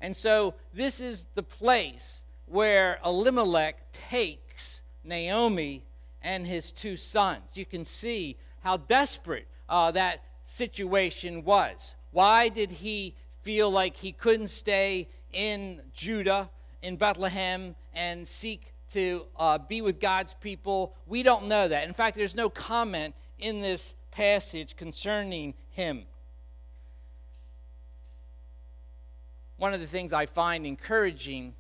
And 0.02 0.16
so 0.16 0.56
this 0.74 1.00
is 1.00 1.26
the 1.36 1.44
place 1.44 2.24
where 2.46 3.00
Elimelech 3.06 3.92
takes 3.92 4.82
Naomi 5.04 5.84
and 6.22 6.48
his 6.48 6.72
two 6.72 6.98
sons. 6.98 7.44
You 7.54 7.66
can 7.66 7.86
see 7.86 8.38
how 8.62 8.78
desperate 8.78 9.48
uh, 9.68 9.92
that 9.92 10.24
situation 10.44 11.44
was. 11.44 11.94
Why 12.12 12.50
did 12.50 12.72
he 12.72 13.16
feel 13.42 13.70
like 13.70 13.98
he 13.98 14.12
couldn't 14.12 14.48
stay 14.48 15.08
in 15.32 15.82
Judah, 15.94 16.50
in 16.82 16.98
Bethlehem, 16.98 17.76
and 17.94 18.28
seek 18.28 18.69
to 18.94 19.26
uh, 19.38 19.58
be 19.58 19.82
with 19.82 20.00
God's 20.00 20.34
people? 20.34 20.96
We 21.08 21.24
don't 21.24 21.48
know 21.48 21.68
that. 21.68 21.88
In 21.88 21.94
fact, 21.94 22.16
there's 22.16 22.36
no 22.36 22.50
comment 22.50 23.16
in 23.38 23.62
this 23.62 23.96
passage 24.12 24.76
concerning 24.76 25.54
him. 25.72 26.06
one 29.60 29.74
of 29.74 29.82
the 29.82 29.88
things 29.88 30.14
I 30.14 30.26
find 30.26 30.66
encouraging 30.66 31.54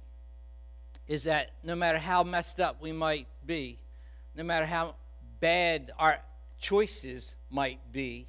is 1.07 1.23
that 1.23 1.51
no 1.63 1.75
matter 1.75 1.99
how 1.99 2.23
messed 2.23 2.59
up 2.59 2.81
we 2.81 2.91
might 2.91 3.27
be, 3.45 3.77
no 4.35 4.43
matter 4.43 4.65
how 4.65 4.95
bad 5.41 5.91
our 5.99 6.19
choices 6.59 7.35
might 7.49 7.79
be, 7.91 8.27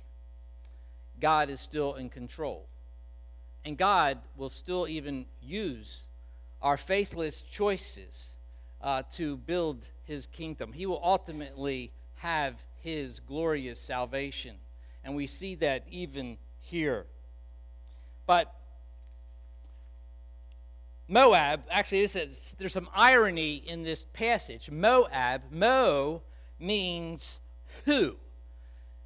God 1.21 1.51
is 1.51 1.61
still 1.61 1.95
in 1.95 2.09
control. 2.11 2.67
And 3.65 3.79
God 3.79 4.19
will 4.37 4.49
still 4.49 4.89
even 4.89 5.27
use 5.41 6.07
our 6.61 6.77
faithless 6.77 7.43
choices 7.43 8.31
uh, 8.83 9.03
to 9.13 9.37
build 9.37 9.87
his 10.05 10.27
kingdom. 10.27 10.73
He 10.73 10.87
will 10.87 11.01
ultimately 11.03 11.93
have 12.17 12.63
his 12.79 13.21
glorious 13.21 13.81
salvation. 13.81 14.57
And 15.05 15.15
we 15.15 15.27
see 15.27 15.55
that 15.57 15.85
even 15.91 16.39
here. 16.61 17.07
But 18.27 18.55
Moab, 21.09 21.65
actually, 21.71 22.03
this 22.03 22.17
is, 22.17 22.55
there's 22.59 22.73
some 22.73 22.89
irony 22.95 23.55
in 23.55 23.83
this 23.83 24.07
passage. 24.13 24.71
Moab, 24.71 25.43
Mo 25.51 26.23
means 26.59 27.41
who 27.85 28.17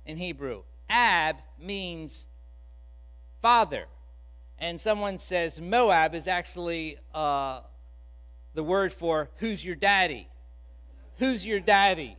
in 0.04 0.19
Hebrew. 0.19 0.62
Ab 0.90 1.37
means 1.59 2.26
father. 3.40 3.87
And 4.59 4.78
someone 4.78 5.19
says 5.19 5.61
Moab 5.61 6.14
is 6.14 6.28
actually 6.28 6.99
uh, 7.14 7.61
the 8.54 8.62
word 8.62 8.92
for 8.92 9.30
who's 9.37 9.64
your 9.64 9.75
daddy? 9.75 10.28
Who's 11.18 11.46
your 11.46 11.61
daddy? 11.61 12.16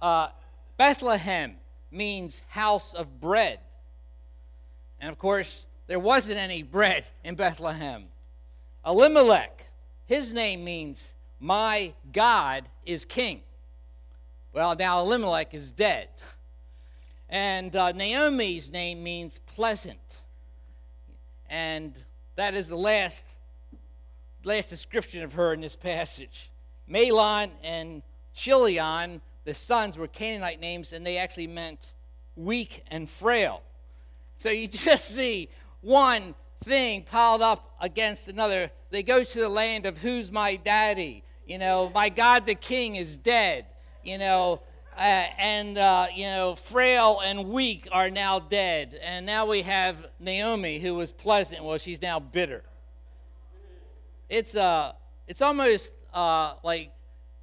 Uh, 0.00 0.28
Bethlehem 0.76 1.56
means 1.90 2.42
house 2.48 2.94
of 2.94 3.20
bread. 3.20 3.60
And 5.00 5.10
of 5.10 5.18
course, 5.18 5.66
there 5.86 5.98
wasn't 5.98 6.38
any 6.38 6.62
bread 6.62 7.06
in 7.22 7.34
Bethlehem. 7.34 8.04
Elimelech, 8.84 9.66
his 10.06 10.32
name 10.32 10.64
means 10.64 11.12
my 11.38 11.92
God 12.12 12.64
is 12.84 13.04
king. 13.04 13.42
Well, 14.52 14.74
now 14.74 15.00
Elimelech 15.00 15.54
is 15.54 15.70
dead. 15.70 16.08
And 17.28 17.74
uh, 17.74 17.92
Naomi's 17.92 18.70
name 18.70 19.02
means 19.02 19.38
pleasant. 19.38 19.98
And 21.48 21.94
that 22.36 22.54
is 22.54 22.68
the 22.68 22.76
last, 22.76 23.24
last 24.44 24.70
description 24.70 25.22
of 25.22 25.34
her 25.34 25.52
in 25.52 25.60
this 25.60 25.76
passage. 25.76 26.50
Mahlon 26.88 27.50
and 27.62 28.02
Chilion, 28.34 29.20
the 29.44 29.54
sons, 29.54 29.96
were 29.96 30.08
Canaanite 30.08 30.60
names, 30.60 30.92
and 30.92 31.06
they 31.06 31.18
actually 31.18 31.46
meant 31.46 31.80
weak 32.36 32.82
and 32.90 33.08
frail. 33.08 33.62
So 34.38 34.50
you 34.50 34.68
just 34.68 35.14
see 35.14 35.48
one 35.80 36.34
thing 36.64 37.02
piled 37.02 37.42
up 37.42 37.74
against 37.80 38.28
another. 38.28 38.70
They 38.90 39.02
go 39.02 39.24
to 39.24 39.40
the 39.40 39.48
land 39.48 39.86
of 39.86 39.98
who's 39.98 40.30
my 40.30 40.56
daddy? 40.56 41.22
You 41.46 41.58
know, 41.58 41.90
my 41.94 42.08
God 42.08 42.46
the 42.46 42.54
king 42.54 42.96
is 42.96 43.16
dead. 43.16 43.66
You 44.04 44.18
know, 44.18 44.62
uh, 44.96 45.00
and 45.00 45.78
uh, 45.78 46.06
you 46.14 46.24
know, 46.24 46.54
frail 46.54 47.20
and 47.24 47.48
weak 47.48 47.88
are 47.92 48.10
now 48.10 48.38
dead. 48.38 48.98
And 49.02 49.26
now 49.26 49.46
we 49.46 49.62
have 49.62 50.06
Naomi, 50.18 50.78
who 50.78 50.94
was 50.94 51.12
pleasant. 51.12 51.64
Well, 51.64 51.78
she's 51.78 52.02
now 52.02 52.20
bitter. 52.20 52.62
It's 54.32 54.56
uh, 54.56 54.92
it's 55.28 55.42
almost 55.42 55.92
uh, 56.14 56.54
like 56.62 56.90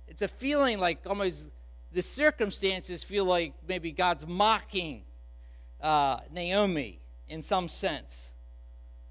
it's 0.07 0.23
a 0.23 0.27
feeling 0.27 0.79
like 0.79 1.01
almost 1.05 1.45
the 1.91 2.01
circumstances 2.01 3.03
feel 3.03 3.25
like 3.25 3.53
maybe 3.67 3.91
God's 3.91 4.25
mocking 4.25 5.03
uh, 5.79 6.21
Naomi 6.31 6.99
in 7.27 7.43
some 7.43 7.67
sense. 7.67 8.31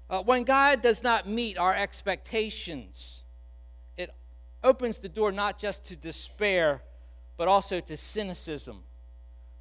Uh, 0.09 0.21
when 0.21 0.43
God 0.43 0.81
does 0.81 1.03
not 1.03 1.25
meet 1.25 1.57
our 1.57 1.73
expectations, 1.73 3.23
it 3.95 4.13
opens 4.61 4.97
the 4.97 5.07
door 5.07 5.31
not 5.31 5.57
just 5.57 5.85
to 5.85 5.95
despair, 5.95 6.83
but 7.37 7.47
also 7.47 7.79
to 7.79 7.95
cynicism, 7.95 8.83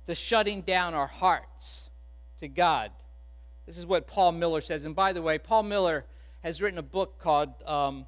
to 0.07 0.17
shutting 0.17 0.63
down 0.63 0.93
our 0.93 1.07
hearts 1.07 1.83
to 2.41 2.49
God. 2.49 2.91
This 3.65 3.79
is 3.79 3.87
what 3.87 4.09
Paul 4.09 4.33
Miller 4.33 4.61
says. 4.61 4.85
And 4.85 4.97
by 4.97 5.13
the 5.13 5.23
way, 5.23 5.39
Paul 5.39 5.63
Miller 5.63 6.05
has 6.43 6.63
written 6.63 6.79
a 6.79 6.83
book 6.83 7.19
called 7.19 7.51
um, 7.67 8.07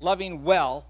Loving 0.00 0.44
Well 0.44 0.86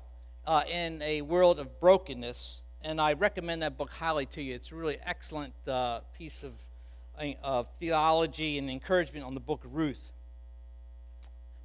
uh, 0.47 0.63
in 0.71 1.01
a 1.03 1.23
World 1.23 1.59
of 1.59 1.81
Brokenness. 1.81 2.63
And 2.83 3.01
I 3.01 3.15
recommend 3.15 3.63
that 3.63 3.79
book 3.79 3.91
highly 3.91 4.27
to 4.27 4.43
you. 4.43 4.55
It's 4.55 4.73
a 4.73 4.75
really 4.75 4.99
excellent 5.05 5.55
uh, 5.67 6.01
piece 6.17 6.43
of, 6.43 6.53
uh, 7.19 7.33
of 7.43 7.71
theology 7.79 8.59
and 8.59 8.69
encouragement 8.69 9.25
on 9.25 9.35
the 9.35 9.41
book 9.41 9.65
of 9.65 9.75
Ruth. 9.75 10.11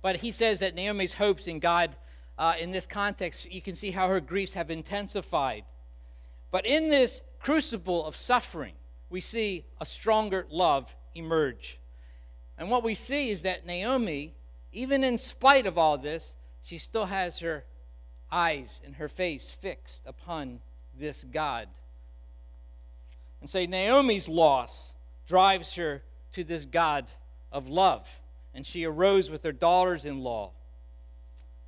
But 0.01 0.17
he 0.17 0.31
says 0.31 0.59
that 0.59 0.75
Naomi's 0.75 1.13
hopes 1.13 1.47
in 1.47 1.59
God, 1.59 1.95
uh, 2.37 2.53
in 2.59 2.71
this 2.71 2.85
context, 2.85 3.51
you 3.51 3.61
can 3.61 3.75
see 3.75 3.91
how 3.91 4.07
her 4.07 4.21
griefs 4.21 4.53
have 4.53 4.69
intensified. 4.69 5.65
But 6.51 6.65
in 6.65 6.89
this 6.89 7.21
crucible 7.39 8.05
of 8.05 8.15
suffering, 8.15 8.73
we 9.09 9.21
see 9.21 9.65
a 9.81 9.85
stronger 9.85 10.45
love 10.49 10.95
emerge. 11.15 11.79
And 12.57 12.69
what 12.69 12.83
we 12.83 12.93
see 12.93 13.29
is 13.29 13.41
that 13.41 13.65
Naomi, 13.65 14.33
even 14.77 15.03
in 15.03 15.17
spite 15.17 15.65
of 15.65 15.75
all 15.75 15.97
this, 15.97 16.35
she 16.61 16.77
still 16.77 17.07
has 17.07 17.39
her 17.39 17.65
eyes 18.31 18.79
and 18.85 18.95
her 18.97 19.07
face 19.07 19.49
fixed 19.49 20.03
upon 20.05 20.59
this 20.97 21.23
God. 21.23 21.67
And 23.41 23.49
so 23.49 23.65
Naomi's 23.65 24.29
loss 24.29 24.93
drives 25.27 25.73
her 25.75 26.03
to 26.33 26.43
this 26.43 26.65
God 26.65 27.07
of 27.51 27.69
love 27.69 28.07
and 28.53 28.65
she 28.65 28.85
arose 28.85 29.31
with 29.31 29.43
her 29.43 29.51
daughters 29.51 30.05
in 30.05 30.19
law. 30.19 30.51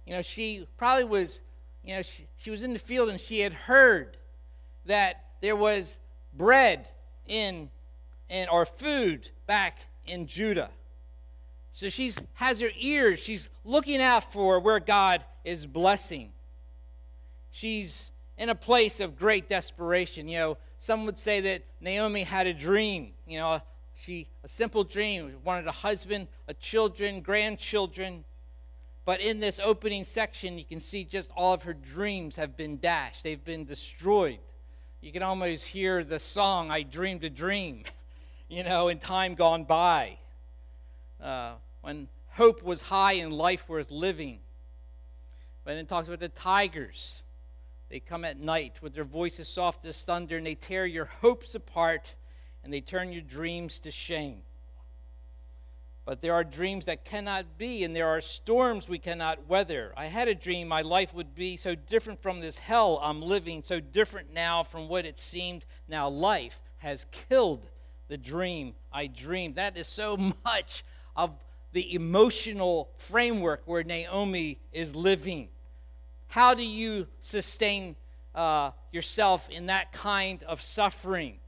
You 0.06 0.14
know, 0.14 0.22
she 0.22 0.68
probably 0.78 1.06
was, 1.06 1.42
you 1.84 1.96
know, 1.96 2.04
she, 2.04 2.28
she 2.38 2.52
was 2.52 2.62
in 2.62 2.74
the 2.74 2.80
field 2.80 3.10
and 3.10 3.20
she 3.20 3.40
had 3.40 3.54
heard 3.54 4.18
that 4.86 5.24
there 5.42 5.56
was 5.56 5.98
bread 6.36 6.88
in, 7.26 7.72
in 8.30 8.50
or 8.50 8.66
food 8.66 9.30
back 9.48 9.80
in 10.06 10.28
Judah. 10.28 10.70
So 11.80 11.88
she 11.88 12.12
has 12.34 12.60
her 12.60 12.72
ears, 12.78 13.20
she's 13.20 13.48
looking 13.64 14.02
out 14.02 14.34
for 14.34 14.60
where 14.60 14.82
God 14.82 15.24
is 15.46 15.66
blessing. 15.66 16.34
She's 17.52 18.12
in 18.38 18.50
a 18.50 18.56
place 18.56 19.00
of 19.00 19.18
great 19.18 19.48
desperation. 19.48 20.28
You 20.28 20.40
know, 20.40 20.58
some 20.78 21.06
would 21.06 21.18
say 21.18 21.40
that 21.40 21.64
Naomi 21.80 22.24
had 22.24 22.48
a 22.48 22.54
dream, 22.54 23.14
you 23.26 23.40
know, 23.40 23.62
she 23.96 24.28
a 24.44 24.50
simple 24.50 24.84
dream, 24.84 25.38
wanted 25.46 25.68
a 25.68 25.72
husband, 25.72 26.28
a 26.50 26.54
children, 26.54 27.22
grandchildren. 27.22 28.26
But 29.06 29.22
in 29.22 29.40
this 29.40 29.62
opening 29.64 30.04
section, 30.04 30.58
you 30.60 30.66
can 30.66 30.82
see 30.82 31.06
just 31.06 31.32
all 31.34 31.54
of 31.54 31.64
her 31.64 31.74
dreams 31.74 32.36
have 32.36 32.58
been 32.58 32.80
dashed. 32.80 33.24
They've 33.24 33.42
been 33.42 33.64
destroyed. 33.64 34.40
You 35.00 35.14
can 35.14 35.24
almost 35.24 35.68
hear 35.68 36.04
the 36.04 36.20
song, 36.20 36.72
I 36.72 36.82
Dreamed 36.82 37.24
a 37.24 37.30
Dream, 37.30 37.84
you 38.50 38.66
know, 38.66 38.90
in 38.90 39.00
time 39.00 39.34
gone 39.36 39.64
by. 39.64 40.18
Uh, 41.24 41.54
when 41.82 42.08
hope 42.32 42.64
was 42.64 42.84
high 42.84 43.14
and 43.14 43.34
life 43.34 43.68
worth 43.68 43.92
living. 43.92 44.40
But 45.64 45.72
then 45.72 45.80
it 45.80 45.90
talks 45.90 46.08
about 46.08 46.20
the 46.20 46.30
tigers. 46.30 47.24
They 47.90 48.00
come 48.00 48.24
at 48.24 48.40
night 48.40 48.82
with 48.82 48.94
their 48.94 49.04
voices 49.04 49.48
soft 49.48 49.86
as 49.86 50.02
thunder 50.02 50.38
and 50.38 50.46
they 50.46 50.56
tear 50.56 50.86
your 50.86 51.06
hopes 51.06 51.56
apart 51.56 52.16
and 52.64 52.74
they 52.74 52.82
turn 52.82 53.12
your 53.12 53.22
dreams 53.22 53.80
to 53.80 53.92
shame. 53.92 54.42
But 56.06 56.22
there 56.22 56.34
are 56.34 56.44
dreams 56.44 56.86
that 56.86 57.06
cannot 57.06 57.60
be, 57.60 57.84
and 57.84 57.96
there 57.96 58.08
are 58.08 58.20
storms 58.20 58.90
we 58.90 58.98
cannot 58.98 59.48
weather. 59.48 59.94
I 59.96 60.08
had 60.08 60.28
a 60.28 60.34
dream 60.34 60.68
my 60.68 60.82
life 60.82 61.14
would 61.14 61.36
be 61.36 61.56
so 61.56 61.76
different 61.76 62.20
from 62.24 62.40
this 62.40 62.58
hell 62.58 63.00
I'm 63.04 63.22
living, 63.22 63.62
so 63.62 63.80
different 63.80 64.34
now 64.34 64.64
from 64.64 64.88
what 64.88 65.06
it 65.06 65.20
seemed. 65.20 65.66
Now 65.88 66.10
life 66.10 66.62
has 66.78 67.06
killed 67.12 67.70
the 68.08 68.18
dream 68.18 68.74
I 68.92 69.06
dreamed. 69.06 69.54
That 69.54 69.78
is 69.78 69.86
so 69.86 70.18
much 70.44 70.84
of 71.16 71.36
the 71.72 71.94
emotional 71.94 72.90
framework 72.98 73.62
where 73.66 73.84
Naomi 73.84 74.60
is 74.74 74.96
living. 74.96 75.50
How 76.28 76.54
do 76.54 76.66
you 76.66 77.08
sustain 77.22 77.96
uh, 78.34 78.72
yourself 78.92 79.50
in 79.50 79.68
that 79.68 79.92
kind 79.92 80.44
of 80.44 80.62
suffering? 80.62 81.40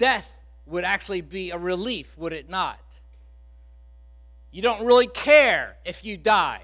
death 0.00 0.34
would 0.66 0.82
actually 0.82 1.20
be 1.20 1.50
a 1.50 1.58
relief, 1.58 2.16
would 2.16 2.32
it 2.32 2.48
not? 2.48 2.80
You 4.50 4.62
don't 4.62 4.84
really 4.84 5.06
care 5.06 5.76
if 5.84 6.04
you 6.04 6.16
die. 6.16 6.62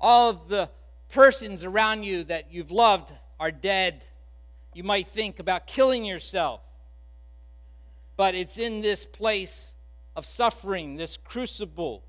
All 0.00 0.30
of 0.30 0.48
the 0.48 0.70
persons 1.10 1.62
around 1.62 2.02
you 2.02 2.24
that 2.24 2.50
you've 2.50 2.70
loved 2.70 3.12
are 3.38 3.50
dead. 3.50 4.02
You 4.72 4.84
might 4.84 5.06
think 5.06 5.38
about 5.38 5.66
killing 5.66 6.04
yourself. 6.04 6.62
But 8.16 8.34
it's 8.34 8.58
in 8.58 8.80
this 8.80 9.04
place 9.04 9.72
of 10.16 10.24
suffering, 10.26 10.96
this 10.96 11.16
crucible, 11.16 12.02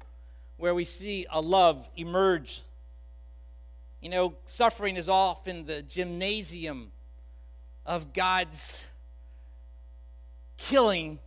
where 0.55 0.73
we 0.73 0.85
see 0.85 1.27
a 1.29 1.41
love 1.41 1.87
emerge. 1.95 2.63
You 4.01 4.09
know, 4.09 4.35
suffering 4.45 4.95
is 4.95 5.09
often 5.09 5.65
the 5.65 5.81
gymnasium 5.81 6.91
of 7.85 8.13
God's 8.13 8.85
killing 10.57 11.19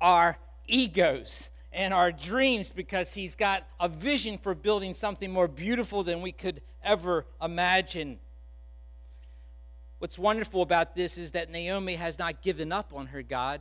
our 0.00 0.38
egos 0.66 1.50
and 1.72 1.94
our 1.94 2.10
dreams 2.10 2.70
because 2.70 3.14
he's 3.14 3.34
got 3.34 3.66
a 3.78 3.88
vision 3.88 4.38
for 4.38 4.54
building 4.54 4.94
something 4.94 5.30
more 5.30 5.48
beautiful 5.48 6.02
than 6.02 6.20
we 6.20 6.32
could 6.32 6.60
ever 6.82 7.26
imagine. 7.40 8.18
What's 9.98 10.18
wonderful 10.18 10.62
about 10.62 10.94
this 10.94 11.18
is 11.18 11.32
that 11.32 11.50
Naomi 11.50 11.96
has 11.96 12.18
not 12.18 12.42
given 12.42 12.72
up 12.72 12.92
on 12.94 13.08
her 13.08 13.22
God. 13.22 13.60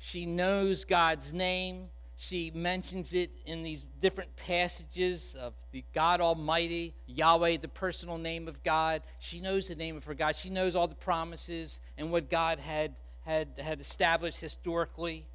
She 0.00 0.26
knows 0.26 0.84
God's 0.84 1.32
name. 1.32 1.90
She 2.16 2.50
mentions 2.54 3.14
it 3.14 3.30
in 3.46 3.62
these 3.62 3.84
different 4.00 4.34
passages 4.34 5.36
of 5.38 5.54
the 5.70 5.84
God 5.94 6.20
Almighty, 6.20 6.94
Yahweh, 7.06 7.58
the 7.58 7.68
personal 7.68 8.18
name 8.18 8.48
of 8.48 8.62
God. 8.64 9.02
She 9.20 9.40
knows 9.40 9.68
the 9.68 9.76
name 9.76 9.96
of 9.96 10.04
her 10.04 10.14
God. 10.14 10.34
She 10.34 10.50
knows 10.50 10.74
all 10.74 10.88
the 10.88 10.94
promises 10.94 11.78
and 11.96 12.10
what 12.10 12.28
God 12.28 12.58
had 12.58 12.94
had, 13.24 13.48
had 13.58 13.80
established 13.80 14.40
historically. 14.40 15.26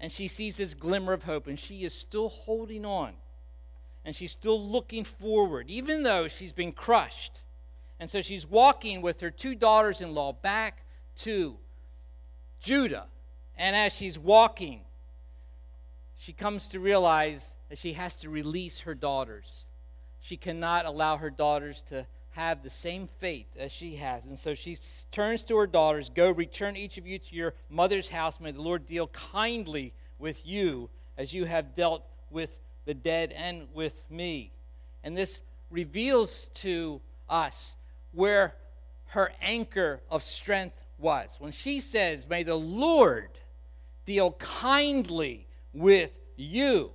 And 0.00 0.10
she 0.10 0.28
sees 0.28 0.56
this 0.56 0.74
glimmer 0.74 1.12
of 1.12 1.24
hope, 1.24 1.46
and 1.46 1.58
she 1.58 1.84
is 1.84 1.92
still 1.92 2.28
holding 2.28 2.84
on. 2.84 3.14
And 4.04 4.14
she's 4.16 4.32
still 4.32 4.60
looking 4.60 5.04
forward, 5.04 5.68
even 5.68 6.02
though 6.02 6.28
she's 6.28 6.52
been 6.52 6.72
crushed. 6.72 7.40
And 8.00 8.08
so 8.08 8.20
she's 8.20 8.46
walking 8.46 9.02
with 9.02 9.20
her 9.20 9.30
two 9.30 9.54
daughters 9.54 10.00
in 10.00 10.14
law 10.14 10.32
back 10.32 10.84
to 11.18 11.56
Judah. 12.60 13.06
And 13.58 13.74
as 13.74 13.92
she's 13.92 14.18
walking, 14.18 14.82
she 16.16 16.32
comes 16.32 16.68
to 16.68 16.80
realize 16.80 17.52
that 17.68 17.78
she 17.78 17.92
has 17.94 18.16
to 18.16 18.30
release 18.30 18.80
her 18.80 18.94
daughters. 18.94 19.64
She 20.20 20.36
cannot 20.36 20.86
allow 20.86 21.16
her 21.16 21.30
daughters 21.30 21.82
to 21.88 22.06
have 22.32 22.62
the 22.62 22.70
same 22.70 23.08
fate 23.08 23.48
as 23.58 23.72
she 23.72 23.96
has. 23.96 24.26
And 24.26 24.38
so 24.38 24.54
she 24.54 24.76
turns 25.10 25.44
to 25.44 25.56
her 25.56 25.66
daughters 25.66 26.08
Go, 26.08 26.30
return 26.30 26.76
each 26.76 26.98
of 26.98 27.06
you 27.06 27.18
to 27.18 27.34
your 27.34 27.54
mother's 27.68 28.08
house. 28.08 28.38
May 28.38 28.52
the 28.52 28.62
Lord 28.62 28.86
deal 28.86 29.08
kindly 29.08 29.92
with 30.18 30.46
you 30.46 30.88
as 31.16 31.34
you 31.34 31.44
have 31.46 31.74
dealt 31.74 32.04
with 32.30 32.60
the 32.84 32.94
dead 32.94 33.32
and 33.32 33.66
with 33.74 34.04
me. 34.08 34.52
And 35.02 35.16
this 35.16 35.40
reveals 35.70 36.48
to 36.54 37.00
us 37.28 37.74
where 38.12 38.54
her 39.06 39.32
anchor 39.42 40.00
of 40.10 40.22
strength 40.22 40.80
was. 40.96 41.36
When 41.40 41.52
she 41.52 41.80
says, 41.80 42.28
May 42.28 42.44
the 42.44 42.54
Lord 42.54 43.30
deal 44.08 44.32
kindly 44.32 45.46
with 45.74 46.10
you, 46.34 46.90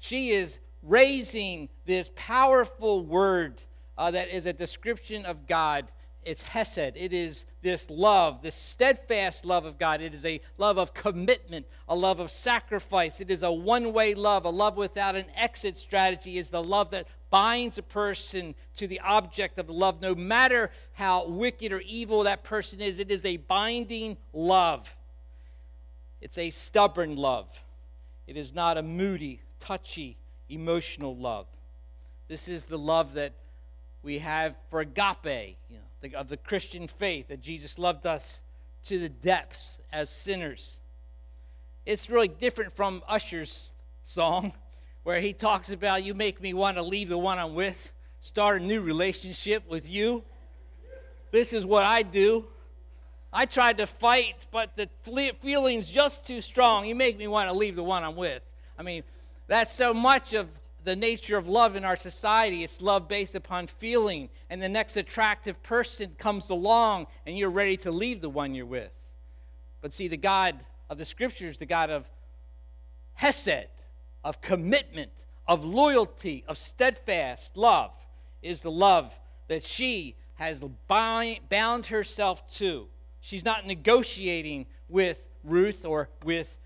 she 0.00 0.30
is 0.30 0.58
raising 0.82 1.68
this 1.86 2.10
powerful 2.16 3.06
word 3.06 3.62
uh, 3.96 4.10
that 4.10 4.28
is 4.28 4.44
a 4.44 4.52
description 4.52 5.24
of 5.24 5.46
God. 5.46 5.86
It's 6.24 6.42
Hesed. 6.42 6.96
It 6.96 7.12
is 7.12 7.44
this 7.62 7.88
love, 7.88 8.42
this 8.42 8.56
steadfast 8.56 9.44
love 9.44 9.64
of 9.64 9.78
God. 9.78 10.00
It 10.00 10.14
is 10.14 10.24
a 10.24 10.40
love 10.58 10.78
of 10.78 10.94
commitment, 10.94 11.66
a 11.88 11.94
love 11.94 12.18
of 12.18 12.28
sacrifice. 12.28 13.20
It 13.20 13.30
is 13.30 13.44
a 13.44 13.52
one 13.52 13.92
way 13.92 14.14
love, 14.14 14.44
a 14.44 14.50
love 14.50 14.76
without 14.76 15.14
an 15.14 15.26
exit 15.36 15.78
strategy. 15.78 16.38
Is 16.38 16.50
the 16.50 16.62
love 16.62 16.90
that 16.90 17.06
binds 17.30 17.78
a 17.78 17.82
person 17.82 18.56
to 18.76 18.88
the 18.88 18.98
object 19.00 19.60
of 19.60 19.68
the 19.68 19.72
love, 19.72 20.02
no 20.02 20.14
matter 20.14 20.70
how 20.94 21.26
wicked 21.28 21.72
or 21.72 21.80
evil 21.80 22.24
that 22.24 22.42
person 22.42 22.80
is. 22.80 22.98
It 22.98 23.10
is 23.12 23.24
a 23.24 23.36
binding 23.36 24.16
love. 24.32 24.96
It's 26.22 26.38
a 26.38 26.50
stubborn 26.50 27.16
love. 27.16 27.62
It 28.28 28.36
is 28.36 28.54
not 28.54 28.78
a 28.78 28.82
moody, 28.82 29.42
touchy, 29.58 30.16
emotional 30.48 31.16
love. 31.16 31.46
This 32.28 32.48
is 32.48 32.64
the 32.64 32.78
love 32.78 33.14
that 33.14 33.32
we 34.04 34.20
have 34.20 34.54
for 34.70 34.80
agape, 34.80 35.58
you 35.68 35.76
know, 35.76 35.82
the, 36.00 36.14
of 36.14 36.28
the 36.28 36.36
Christian 36.36 36.86
faith, 36.86 37.26
that 37.26 37.40
Jesus 37.40 37.76
loved 37.76 38.06
us 38.06 38.40
to 38.84 39.00
the 39.00 39.08
depths 39.08 39.78
as 39.92 40.08
sinners. 40.08 40.78
It's 41.84 42.08
really 42.08 42.28
different 42.28 42.72
from 42.72 43.02
Usher's 43.08 43.72
song, 44.04 44.52
where 45.02 45.20
he 45.20 45.32
talks 45.32 45.70
about, 45.72 46.04
You 46.04 46.14
make 46.14 46.40
me 46.40 46.54
want 46.54 46.76
to 46.76 46.82
leave 46.82 47.08
the 47.08 47.18
one 47.18 47.40
I'm 47.40 47.54
with, 47.54 47.92
start 48.20 48.62
a 48.62 48.64
new 48.64 48.80
relationship 48.80 49.68
with 49.68 49.88
you. 49.88 50.22
This 51.32 51.52
is 51.52 51.66
what 51.66 51.84
I 51.84 52.02
do. 52.02 52.46
I 53.32 53.46
tried 53.46 53.78
to 53.78 53.86
fight, 53.86 54.46
but 54.50 54.76
the 54.76 54.88
feeling's 55.40 55.88
just 55.88 56.26
too 56.26 56.40
strong. 56.40 56.84
You 56.84 56.94
make 56.94 57.18
me 57.18 57.26
want 57.26 57.48
to 57.48 57.54
leave 57.54 57.76
the 57.76 57.82
one 57.82 58.04
I'm 58.04 58.16
with. 58.16 58.42
I 58.78 58.82
mean, 58.82 59.04
that's 59.46 59.72
so 59.72 59.94
much 59.94 60.34
of 60.34 60.50
the 60.84 60.96
nature 60.96 61.38
of 61.38 61.48
love 61.48 61.76
in 61.76 61.84
our 61.84 61.96
society. 61.96 62.62
It's 62.62 62.82
love 62.82 63.08
based 63.08 63.34
upon 63.34 63.68
feeling, 63.68 64.28
and 64.50 64.60
the 64.60 64.68
next 64.68 64.96
attractive 64.96 65.62
person 65.62 66.14
comes 66.18 66.50
along, 66.50 67.06
and 67.24 67.38
you're 67.38 67.50
ready 67.50 67.76
to 67.78 67.90
leave 67.90 68.20
the 68.20 68.28
one 68.28 68.54
you're 68.54 68.66
with. 68.66 68.92
But 69.80 69.92
see, 69.92 70.08
the 70.08 70.16
God 70.16 70.60
of 70.90 70.98
the 70.98 71.04
scriptures, 71.04 71.58
the 71.58 71.66
God 71.66 71.90
of 71.90 72.08
Hesed, 73.14 73.68
of 74.24 74.40
commitment, 74.40 75.12
of 75.46 75.64
loyalty, 75.64 76.44
of 76.46 76.58
steadfast 76.58 77.56
love, 77.56 77.92
is 78.42 78.60
the 78.60 78.70
love 78.70 79.18
that 79.48 79.62
she 79.62 80.16
has 80.34 80.62
bound 81.48 81.86
herself 81.86 82.50
to. 82.50 82.88
She's 83.22 83.44
not 83.44 83.66
negotiating 83.66 84.66
with 84.88 85.24
Ruth 85.42 85.86
or 85.86 86.10
with 86.22 86.58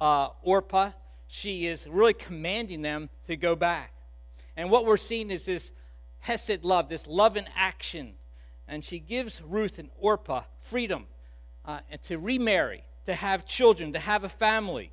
uh, 0.00 0.30
Orpah 0.42 0.92
she 1.34 1.66
is 1.66 1.88
really 1.88 2.14
commanding 2.14 2.82
them 2.82 3.10
to 3.26 3.36
go 3.36 3.56
back. 3.56 3.92
And 4.56 4.70
what 4.70 4.84
we're 4.84 4.96
seeing 4.96 5.32
is 5.32 5.46
this 5.46 5.72
Hesed 6.20 6.62
love, 6.62 6.88
this 6.88 7.08
love 7.08 7.36
in 7.36 7.46
action. 7.56 8.14
And 8.68 8.84
she 8.84 9.00
gives 9.00 9.42
Ruth 9.42 9.80
and 9.80 9.90
Orpah 9.98 10.44
freedom 10.60 11.06
uh, 11.64 11.80
to 12.04 12.18
remarry, 12.18 12.84
to 13.06 13.14
have 13.14 13.46
children, 13.46 13.92
to 13.94 13.98
have 13.98 14.22
a 14.22 14.28
family. 14.28 14.92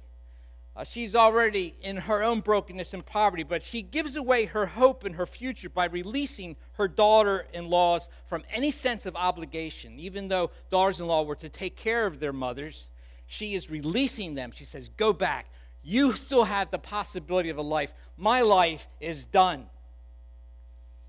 Uh, 0.73 0.85
she's 0.85 1.15
already 1.15 1.75
in 1.81 1.97
her 1.97 2.23
own 2.23 2.39
brokenness 2.39 2.93
and 2.93 3.05
poverty, 3.05 3.43
but 3.43 3.61
she 3.61 3.81
gives 3.81 4.15
away 4.15 4.45
her 4.45 4.67
hope 4.67 5.03
and 5.03 5.15
her 5.15 5.25
future 5.25 5.69
by 5.69 5.85
releasing 5.85 6.55
her 6.73 6.87
daughter 6.87 7.45
in 7.53 7.69
laws 7.69 8.07
from 8.25 8.43
any 8.49 8.71
sense 8.71 9.05
of 9.05 9.15
obligation. 9.17 9.99
Even 9.99 10.29
though 10.29 10.49
daughters 10.69 11.01
in 11.01 11.07
law 11.07 11.23
were 11.23 11.35
to 11.35 11.49
take 11.49 11.75
care 11.75 12.05
of 12.05 12.21
their 12.21 12.31
mothers, 12.31 12.87
she 13.27 13.53
is 13.53 13.69
releasing 13.69 14.35
them. 14.35 14.51
She 14.53 14.63
says, 14.63 14.87
Go 14.87 15.11
back, 15.11 15.47
you 15.83 16.13
still 16.13 16.45
have 16.45 16.71
the 16.71 16.79
possibility 16.79 17.49
of 17.49 17.57
a 17.57 17.61
life. 17.61 17.93
My 18.17 18.41
life 18.41 18.87
is 19.01 19.25
done. 19.25 19.65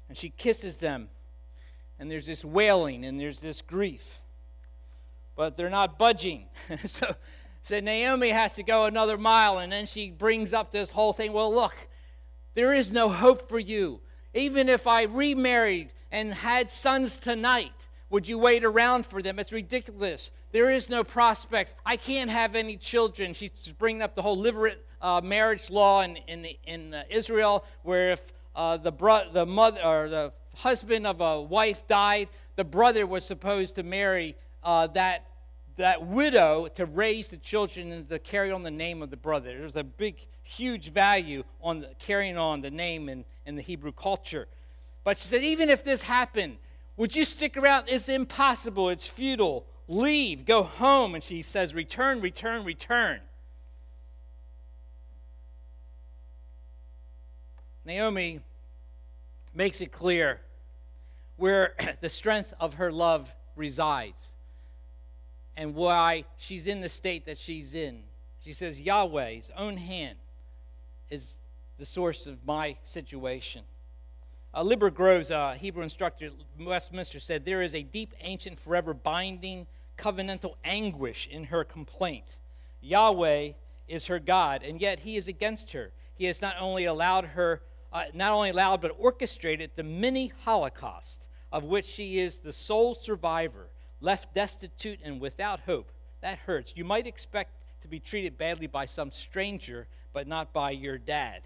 And 0.09 0.19
she 0.19 0.31
kisses 0.31 0.77
them, 0.77 1.09
and 1.99 2.11
there's 2.11 2.27
this 2.27 2.45
wailing 2.45 3.05
and 3.05 3.19
there's 3.19 3.39
this 3.39 3.63
grief. 3.63 4.19
But 5.37 5.57
they're 5.57 5.71
not 5.71 5.99
budging. 5.99 6.47
so, 6.85 7.15
so 7.63 7.79
Naomi 7.81 8.31
has 8.31 8.55
to 8.55 8.63
go 8.63 8.87
another 8.87 9.17
mile, 9.17 9.59
and 9.59 9.73
then 9.73 9.87
she 9.87 10.11
brings 10.11 10.53
up 10.53 10.73
this 10.73 10.91
whole 10.91 11.13
thing. 11.13 11.33
Well, 11.33 11.55
look, 11.55 11.75
there 12.55 12.73
is 12.73 12.93
no 12.93 13.09
hope 13.09 13.49
for 13.49 13.59
you. 13.59 14.01
Even 14.35 14.69
if 14.69 14.87
I 14.87 15.03
remarried 15.03 15.93
and 16.11 16.35
had 16.35 16.71
sons 16.71 17.19
tonight, 17.19 17.73
would 18.11 18.29
you 18.29 18.39
wait 18.39 18.65
around 18.65 19.07
for 19.07 19.23
them? 19.23 19.39
It's 19.39 19.53
ridiculous. 19.53 20.31
There 20.51 20.71
is 20.71 20.91
no 20.91 21.05
prospects. 21.05 21.75
I 21.87 21.97
can't 21.97 22.31
have 22.31 22.55
any 22.55 22.77
children. 22.77 23.33
She's 23.33 23.73
bringing 23.79 24.03
up 24.03 24.15
the 24.15 24.23
whole 24.23 24.37
levirate 24.37 24.77
uh, 25.01 25.21
marriage 25.23 25.71
law 25.71 26.03
in, 26.03 26.17
in, 26.29 26.43
the, 26.43 26.59
in 26.65 26.95
uh, 26.95 27.05
Israel, 27.09 27.65
where 27.83 28.13
if 28.13 28.33
uh, 28.55 28.77
the, 28.77 28.93
bro- 28.93 29.31
the 29.33 29.47
mother 29.47 29.81
or 29.85 30.09
the 30.09 30.33
husband 30.57 31.07
of 31.07 31.21
a 31.21 31.41
wife 31.41 31.87
died, 31.89 32.29
the 32.57 32.65
brother 32.65 33.07
was 33.07 33.25
supposed 33.25 33.77
to 33.77 33.83
marry 33.83 34.37
uh, 34.63 34.87
that 34.89 35.27
that 35.77 36.07
widow 36.07 36.69
to 36.75 36.87
raise 36.87 37.29
the 37.29 37.37
children 37.37 37.93
and 37.93 38.09
to 38.09 38.19
carry 38.19 38.51
on 38.51 38.63
the 38.63 38.71
name 38.71 39.03
of 39.03 39.11
the 39.11 39.17
brother. 39.17 39.57
There's 39.57 39.77
a 39.77 39.85
big, 39.85 40.27
huge 40.43 40.93
value 40.93 41.45
on 41.61 41.81
the, 41.81 41.91
carrying 41.99 42.37
on 42.37 42.61
the 42.61 42.71
name 42.71 43.09
in, 43.09 43.25
in 43.47 43.57
the 43.57 43.63
Hebrew 43.63 43.93
culture. 43.93 44.49
But 45.05 45.19
she 45.19 45.27
said, 45.27 45.43
even 45.43 45.71
if 45.71 45.83
this 45.83 46.03
happened, 46.03 46.59
would 46.97 47.17
you 47.17 47.25
stick 47.25 47.57
around? 47.57 47.87
It's 47.89 48.09
impossible. 48.09 48.89
It's 48.89 49.07
futile. 49.07 49.67
Leave. 49.89 50.45
Go 50.45 50.63
home. 50.63 51.15
And 51.15 51.25
she 51.25 51.43
says, 51.43 51.75
Return, 51.75 52.21
return, 52.21 52.65
return. 52.65 53.21
Naomi 57.85 58.41
makes 59.55 59.81
it 59.81 59.91
clear 59.91 60.41
where 61.37 61.75
the 62.01 62.09
strength 62.09 62.55
of 62.61 62.75
her 62.75 62.93
love 62.93 63.35
resides 63.57 64.32
and 65.57 65.75
why 65.75 66.25
she's 66.39 66.67
in 66.67 66.81
the 66.81 66.89
state 66.89 67.27
that 67.27 67.39
she's 67.39 67.75
in. 67.75 68.03
She 68.45 68.53
says, 68.53 68.81
Yahweh's 68.81 69.51
own 69.57 69.77
hand 69.77 70.19
is 71.11 71.37
the 71.79 71.85
source 71.85 72.27
of 72.27 72.45
my 72.45 72.77
situation. 72.85 73.63
Uh, 74.55 74.63
Libbie 74.63 74.93
Groves, 74.93 75.31
uh, 75.31 75.53
Hebrew 75.59 75.83
instructor 75.83 76.27
at 76.27 76.33
Westminster, 76.67 77.21
said 77.21 77.45
there 77.45 77.63
is 77.63 77.75
a 77.75 77.83
deep, 77.83 78.15
ancient, 78.21 78.59
forever 78.59 78.93
binding 78.93 79.67
covenantal 79.97 80.57
anguish 80.65 81.29
in 81.31 81.45
her 81.45 81.65
complaint. 81.65 82.37
Yahweh 82.81 83.53
is 83.89 84.07
her 84.07 84.19
God, 84.19 84.63
and 84.63 84.81
yet 84.81 85.01
he 85.01 85.17
is 85.17 85.29
against 85.29 85.73
her. 85.73 85.93
He 86.15 86.27
has 86.27 86.43
not 86.43 86.57
only 86.61 86.85
allowed 86.85 87.27
her, 87.27 87.63
uh, 87.93 88.05
not 88.13 88.33
only 88.33 88.51
allowed, 88.51 88.81
but 88.81 88.95
orchestrated 88.99 89.71
the 89.77 89.83
mini 89.83 90.33
Holocaust 90.45 91.29
of 91.53 91.65
which 91.65 91.85
she 91.85 92.19
is 92.19 92.39
the 92.39 92.53
sole 92.53 92.95
survivor, 92.95 93.69
left 94.03 94.35
destitute 94.35 94.99
and 95.03 95.21
without 95.21 95.61
hope. 95.61 95.91
That 96.21 96.39
hurts. 96.39 96.75
You 96.77 96.85
might 96.85 97.07
expect 97.07 97.53
to 97.83 97.89
be 97.89 97.99
treated 97.99 98.37
badly 98.37 98.67
by 98.67 98.85
some 98.85 99.11
stranger, 99.11 99.87
but 100.13 100.27
not 100.27 100.53
by 100.53 100.73
your 100.73 100.99
dad. 100.99 101.43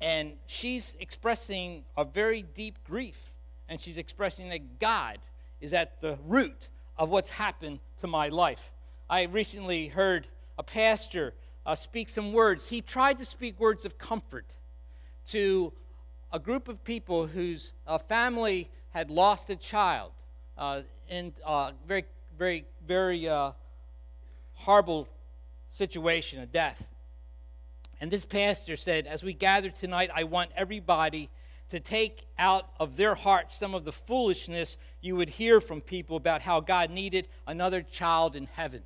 And 0.00 0.32
she's 0.46 0.96
expressing 0.98 1.84
a 1.96 2.04
very 2.04 2.42
deep 2.42 2.78
grief. 2.84 3.32
And 3.68 3.80
she's 3.80 3.98
expressing 3.98 4.48
that 4.50 4.78
God 4.78 5.18
is 5.60 5.72
at 5.72 6.00
the 6.00 6.18
root 6.26 6.68
of 6.98 7.10
what's 7.10 7.30
happened 7.30 7.80
to 8.00 8.06
my 8.06 8.28
life. 8.28 8.72
I 9.08 9.22
recently 9.22 9.88
heard 9.88 10.26
a 10.58 10.62
pastor 10.62 11.34
uh, 11.64 11.74
speak 11.74 12.08
some 12.08 12.32
words. 12.32 12.68
He 12.68 12.80
tried 12.80 13.18
to 13.18 13.24
speak 13.24 13.58
words 13.58 13.84
of 13.84 13.98
comfort 13.98 14.46
to 15.28 15.72
a 16.32 16.38
group 16.38 16.68
of 16.68 16.84
people 16.84 17.26
whose 17.26 17.72
uh, 17.86 17.98
family 17.98 18.70
had 18.90 19.10
lost 19.10 19.50
a 19.50 19.56
child 19.56 20.12
uh, 20.58 20.82
in 21.08 21.32
a 21.44 21.48
uh, 21.48 21.72
very, 21.86 22.04
very, 22.38 22.64
very 22.86 23.28
uh, 23.28 23.52
horrible 24.54 25.08
situation, 25.70 26.42
of 26.42 26.52
death. 26.52 26.88
And 28.00 28.10
this 28.10 28.24
pastor 28.24 28.76
said, 28.76 29.06
As 29.06 29.22
we 29.22 29.32
gather 29.32 29.70
tonight, 29.70 30.10
I 30.14 30.24
want 30.24 30.50
everybody 30.56 31.30
to 31.70 31.80
take 31.80 32.26
out 32.38 32.68
of 32.78 32.96
their 32.96 33.14
hearts 33.14 33.56
some 33.56 33.74
of 33.74 33.84
the 33.84 33.92
foolishness 33.92 34.76
you 35.00 35.16
would 35.16 35.30
hear 35.30 35.60
from 35.60 35.80
people 35.80 36.16
about 36.16 36.42
how 36.42 36.60
God 36.60 36.90
needed 36.90 37.28
another 37.46 37.82
child 37.82 38.36
in 38.36 38.46
heaven. 38.46 38.82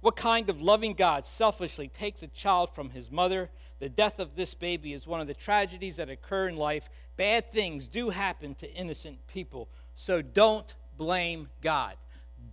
What 0.00 0.16
kind 0.16 0.48
of 0.48 0.62
loving 0.62 0.94
God 0.94 1.26
selfishly 1.26 1.88
takes 1.88 2.22
a 2.22 2.26
child 2.28 2.74
from 2.74 2.90
his 2.90 3.10
mother? 3.10 3.50
The 3.80 3.88
death 3.88 4.18
of 4.18 4.34
this 4.34 4.54
baby 4.54 4.92
is 4.92 5.06
one 5.06 5.20
of 5.20 5.26
the 5.26 5.34
tragedies 5.34 5.96
that 5.96 6.08
occur 6.08 6.48
in 6.48 6.56
life. 6.56 6.88
Bad 7.16 7.52
things 7.52 7.86
do 7.86 8.10
happen 8.10 8.54
to 8.56 8.74
innocent 8.74 9.26
people. 9.26 9.68
So 10.00 10.22
don't 10.22 10.74
blame 10.96 11.50
God. 11.60 11.92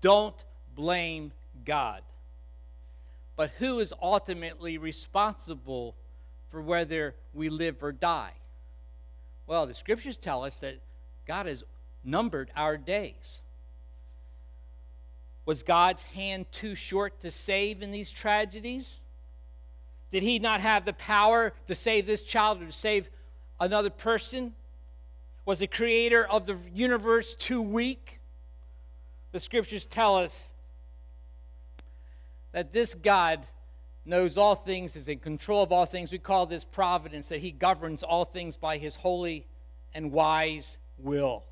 Don't 0.01 0.35
blame 0.75 1.31
God. 1.63 2.01
But 3.37 3.51
who 3.57 3.79
is 3.79 3.93
ultimately 4.01 4.77
responsible 4.77 5.95
for 6.49 6.61
whether 6.61 7.15
we 7.33 7.47
live 7.47 7.81
or 7.81 7.93
die? 7.93 8.33
Well, 9.45 9.65
the 9.65 9.73
scriptures 9.73 10.17
tell 10.17 10.43
us 10.43 10.57
that 10.57 10.81
God 11.25 11.45
has 11.45 11.63
numbered 12.03 12.51
our 12.53 12.75
days. 12.75 13.39
Was 15.45 15.63
God's 15.63 16.03
hand 16.03 16.47
too 16.51 16.75
short 16.75 17.21
to 17.21 17.31
save 17.31 17.81
in 17.81 17.93
these 17.93 18.11
tragedies? 18.11 18.99
Did 20.11 20.21
he 20.21 20.37
not 20.37 20.59
have 20.59 20.83
the 20.83 20.91
power 20.91 21.53
to 21.67 21.75
save 21.75 22.07
this 22.07 22.23
child 22.23 22.61
or 22.61 22.65
to 22.65 22.73
save 22.73 23.09
another 23.57 23.89
person? 23.89 24.53
Was 25.47 25.59
the 25.59 25.67
creator 25.67 26.27
of 26.27 26.45
the 26.45 26.57
universe 26.73 27.33
too 27.33 27.61
weak? 27.61 28.19
The 29.31 29.39
scriptures 29.39 29.85
tell 29.85 30.17
us 30.17 30.51
that 32.51 32.73
this 32.73 32.93
God 32.93 33.45
knows 34.03 34.37
all 34.37 34.55
things, 34.55 34.97
is 34.97 35.07
in 35.07 35.19
control 35.19 35.63
of 35.63 35.71
all 35.71 35.85
things. 35.85 36.11
We 36.11 36.17
call 36.17 36.47
this 36.47 36.65
providence, 36.65 37.29
that 37.29 37.39
he 37.39 37.51
governs 37.51 38.03
all 38.03 38.25
things 38.25 38.57
by 38.57 38.77
his 38.77 38.97
holy 38.97 39.47
and 39.93 40.11
wise 40.11 40.75
will. 40.97 41.45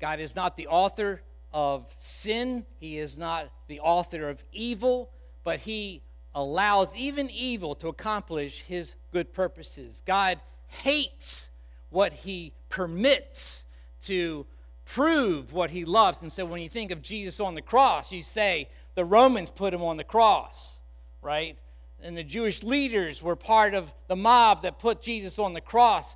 God 0.00 0.18
is 0.18 0.34
not 0.34 0.56
the 0.56 0.68
author 0.68 1.20
of 1.52 1.94
sin, 1.98 2.64
He 2.80 2.96
is 2.96 3.18
not 3.18 3.50
the 3.68 3.80
author 3.80 4.30
of 4.30 4.42
evil, 4.50 5.10
but 5.44 5.60
He 5.60 6.00
allows 6.34 6.96
even 6.96 7.28
evil 7.28 7.74
to 7.74 7.88
accomplish 7.88 8.62
His 8.62 8.94
good 9.12 9.34
purposes. 9.34 10.02
God 10.06 10.40
hates 10.68 11.50
what 11.90 12.14
He 12.14 12.54
permits 12.68 13.62
to 14.04 14.46
prove 14.84 15.52
what 15.52 15.70
He 15.70 15.84
loves. 15.84 16.18
And 16.22 16.32
so 16.32 16.44
when 16.44 16.62
you 16.62 16.68
think 16.68 16.90
of 16.90 17.02
Jesus 17.02 17.40
on 17.40 17.54
the 17.54 17.62
cross, 17.62 18.12
you 18.12 18.22
say, 18.22 18.68
the 18.94 19.04
Romans 19.04 19.50
put 19.50 19.74
Him 19.74 19.82
on 19.82 19.96
the 19.96 20.04
cross, 20.04 20.76
right? 21.22 21.58
And 22.02 22.16
the 22.16 22.24
Jewish 22.24 22.62
leaders 22.62 23.22
were 23.22 23.36
part 23.36 23.74
of 23.74 23.92
the 24.06 24.16
mob 24.16 24.62
that 24.62 24.78
put 24.78 25.02
Jesus 25.02 25.38
on 25.38 25.54
the 25.54 25.60
cross. 25.60 26.14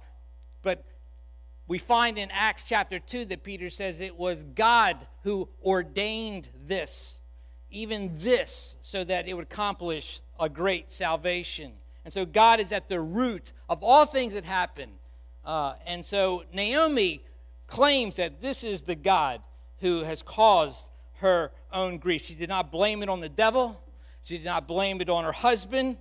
But 0.62 0.84
we 1.66 1.78
find 1.78 2.18
in 2.18 2.30
Acts 2.30 2.64
chapter 2.64 2.98
2 2.98 3.26
that 3.26 3.42
Peter 3.42 3.70
says 3.70 4.00
it 4.00 4.16
was 4.16 4.44
God 4.54 4.96
who 5.22 5.48
ordained 5.64 6.48
this, 6.66 7.18
even 7.70 8.12
this, 8.16 8.76
so 8.82 9.04
that 9.04 9.26
it 9.26 9.34
would 9.34 9.44
accomplish 9.44 10.20
a 10.38 10.48
great 10.48 10.90
salvation. 10.92 11.72
And 12.04 12.12
so 12.12 12.24
God 12.24 12.60
is 12.60 12.72
at 12.72 12.88
the 12.88 13.00
root 13.00 13.52
of 13.68 13.82
all 13.82 14.06
things 14.06 14.34
that 14.34 14.44
happen. 14.44 14.90
Uh, 15.44 15.74
and 15.86 16.04
so 16.04 16.44
Naomi 16.52 17.22
claims 17.66 18.16
that 18.16 18.40
this 18.40 18.64
is 18.64 18.82
the 18.82 18.94
God 18.94 19.40
who 19.80 20.04
has 20.04 20.22
caused 20.22 20.90
her 21.14 21.52
own 21.72 21.98
grief. 21.98 22.24
She 22.24 22.34
did 22.34 22.48
not 22.48 22.70
blame 22.70 23.02
it 23.02 23.08
on 23.08 23.20
the 23.20 23.28
devil, 23.28 23.80
she 24.22 24.36
did 24.36 24.44
not 24.44 24.68
blame 24.68 25.00
it 25.00 25.08
on 25.08 25.24
her 25.24 25.32
husband 25.32 25.96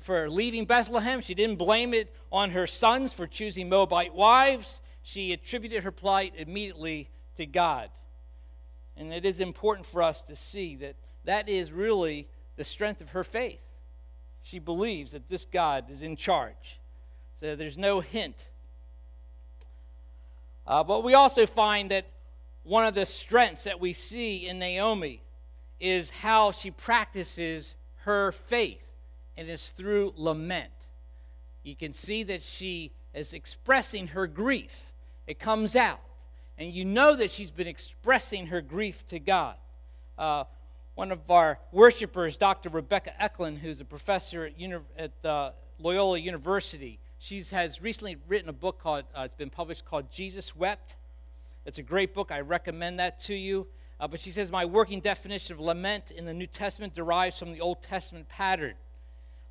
for 0.00 0.30
leaving 0.30 0.64
Bethlehem, 0.64 1.20
she 1.20 1.34
didn't 1.34 1.56
blame 1.56 1.92
it 1.92 2.14
on 2.30 2.50
her 2.50 2.66
sons 2.66 3.12
for 3.12 3.26
choosing 3.26 3.68
Moabite 3.68 4.14
wives 4.14 4.80
she 5.02 5.32
attributed 5.32 5.82
her 5.82 5.90
plight 5.90 6.34
immediately 6.36 7.10
to 7.36 7.44
God. 7.44 7.90
And 8.96 9.12
it 9.12 9.24
is 9.24 9.40
important 9.40 9.86
for 9.86 10.02
us 10.02 10.22
to 10.22 10.36
see 10.36 10.76
that 10.76 10.96
that 11.24 11.48
is 11.48 11.72
really 11.72 12.28
the 12.56 12.64
strength 12.64 13.00
of 13.00 13.10
her 13.10 13.24
faith. 13.24 13.60
She 14.42 14.58
believes 14.58 15.12
that 15.12 15.28
this 15.28 15.44
God 15.44 15.90
is 15.90 16.02
in 16.02 16.16
charge. 16.16 16.80
So 17.40 17.56
there's 17.56 17.78
no 17.78 18.00
hint. 18.00 18.48
Uh, 20.72 20.82
but 20.82 21.04
we 21.04 21.12
also 21.12 21.44
find 21.44 21.90
that 21.90 22.06
one 22.62 22.82
of 22.82 22.94
the 22.94 23.04
strengths 23.04 23.64
that 23.64 23.78
we 23.78 23.92
see 23.92 24.48
in 24.48 24.58
Naomi 24.58 25.20
is 25.78 26.08
how 26.08 26.50
she 26.50 26.70
practices 26.70 27.74
her 28.04 28.32
faith, 28.32 28.88
and 29.36 29.50
it's 29.50 29.68
through 29.68 30.14
lament. 30.16 30.72
You 31.62 31.76
can 31.76 31.92
see 31.92 32.22
that 32.22 32.42
she 32.42 32.92
is 33.12 33.34
expressing 33.34 34.06
her 34.08 34.26
grief 34.26 34.92
it 35.26 35.38
comes 35.38 35.76
out. 35.76 36.00
And 36.56 36.72
you 36.72 36.86
know 36.86 37.16
that 37.16 37.30
she's 37.30 37.50
been 37.50 37.66
expressing 37.66 38.46
her 38.46 38.62
grief 38.62 39.06
to 39.08 39.18
God. 39.18 39.56
Uh, 40.16 40.44
one 40.94 41.12
of 41.12 41.30
our 41.30 41.58
worshipers, 41.70 42.38
Dr. 42.38 42.70
Rebekah 42.70 43.22
Eklund, 43.22 43.58
who's 43.58 43.82
a 43.82 43.84
professor 43.84 44.46
at, 44.46 44.58
uni- 44.58 44.78
at 44.96 45.12
uh, 45.22 45.50
Loyola 45.78 46.16
University, 46.16 46.98
she 47.22 47.40
has 47.52 47.80
recently 47.80 48.16
written 48.26 48.48
a 48.48 48.52
book 48.52 48.80
called, 48.80 49.04
uh, 49.16 49.22
it's 49.22 49.36
been 49.36 49.48
published 49.48 49.84
called 49.84 50.10
Jesus 50.10 50.56
Wept. 50.56 50.96
It's 51.64 51.78
a 51.78 51.82
great 51.82 52.14
book. 52.14 52.32
I 52.32 52.40
recommend 52.40 52.98
that 52.98 53.20
to 53.20 53.34
you. 53.34 53.68
Uh, 54.00 54.08
but 54.08 54.18
she 54.18 54.32
says, 54.32 54.50
My 54.50 54.64
working 54.64 54.98
definition 54.98 55.54
of 55.54 55.60
lament 55.60 56.10
in 56.10 56.24
the 56.24 56.34
New 56.34 56.48
Testament 56.48 56.96
derives 56.96 57.38
from 57.38 57.52
the 57.52 57.60
Old 57.60 57.80
Testament 57.80 58.28
pattern. 58.28 58.74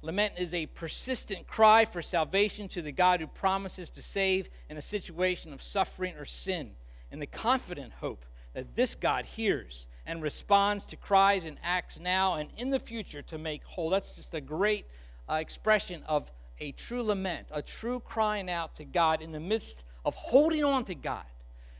Lament 0.01 0.33
is 0.37 0.53
a 0.53 0.65
persistent 0.65 1.47
cry 1.47 1.85
for 1.85 2.01
salvation 2.01 2.67
to 2.67 2.81
the 2.81 2.91
God 2.91 3.21
who 3.21 3.27
promises 3.27 3.89
to 3.91 4.03
save 4.03 4.49
in 4.69 4.75
a 4.75 4.81
situation 4.81 5.53
of 5.53 5.63
suffering 5.63 6.15
or 6.17 6.25
sin, 6.25 6.71
and 7.09 7.21
the 7.21 7.25
confident 7.25 7.93
hope 8.01 8.25
that 8.53 8.75
this 8.75 8.95
God 8.95 9.23
hears 9.23 9.87
and 10.05 10.21
responds 10.21 10.83
to 10.87 10.97
cries 10.97 11.45
and 11.45 11.57
acts 11.63 11.97
now 11.97 12.33
and 12.33 12.49
in 12.57 12.69
the 12.69 12.79
future 12.79 13.21
to 13.21 13.37
make 13.37 13.63
whole. 13.63 13.89
That's 13.89 14.11
just 14.11 14.33
a 14.33 14.41
great 14.41 14.87
uh, 15.29 15.35
expression 15.35 16.03
of 16.05 16.29
a 16.61 16.71
true 16.71 17.03
lament, 17.03 17.47
a 17.51 17.61
true 17.61 17.99
crying 17.99 18.49
out 18.49 18.75
to 18.75 18.85
God 18.85 19.21
in 19.21 19.33
the 19.33 19.39
midst 19.39 19.83
of 20.05 20.15
holding 20.15 20.63
on 20.63 20.85
to 20.85 20.95
God. 20.95 21.25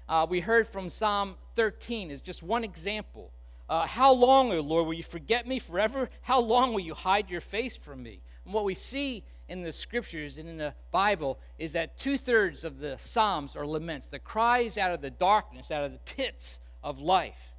Uh, 0.10 0.28
we 0.30 0.42
heard 0.42 0.68
from 0.68 0.90
Psalm 0.90 1.36
13 1.56 2.12
is 2.12 2.20
just 2.20 2.44
one 2.44 2.66
example 2.66 3.32
uh, 3.72 3.88
how 3.88 4.12
long, 4.12 4.52
O 4.52 4.60
Lord, 4.60 4.86
will 4.86 4.94
you 4.94 5.02
forget 5.02 5.48
me 5.48 5.58
forever? 5.58 6.10
How 6.24 6.42
long 6.42 6.74
will 6.74 6.82
you 6.82 6.94
hide 6.94 7.32
your 7.32 7.40
face 7.40 7.78
from 7.78 8.04
me? 8.04 8.20
And 8.44 8.54
what 8.54 8.66
we 8.66 8.74
see 8.74 9.24
in 9.48 9.62
the 9.62 9.72
scriptures 9.72 10.38
and 10.38 10.50
in 10.50 10.58
the 10.58 10.74
Bible 10.92 11.40
is 11.58 11.72
that 11.72 11.98
two 11.98 12.18
thirds 12.18 12.66
of 12.66 12.80
the 12.80 12.98
Psalms 12.98 13.56
are 13.56 13.66
laments, 13.66 14.08
the 14.08 14.20
cries 14.20 14.78
out 14.78 14.92
of 14.92 15.00
the 15.00 15.10
darkness, 15.10 15.72
out 15.72 15.86
of 15.86 15.94
the 15.94 16.00
pits 16.00 16.60
of 16.84 17.00
life. 17.00 17.54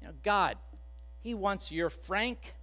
You 0.00 0.08
know, 0.08 0.14
God, 0.24 0.56
He 1.22 1.34
wants 1.34 1.70
your 1.70 1.88
frank, 1.88 2.54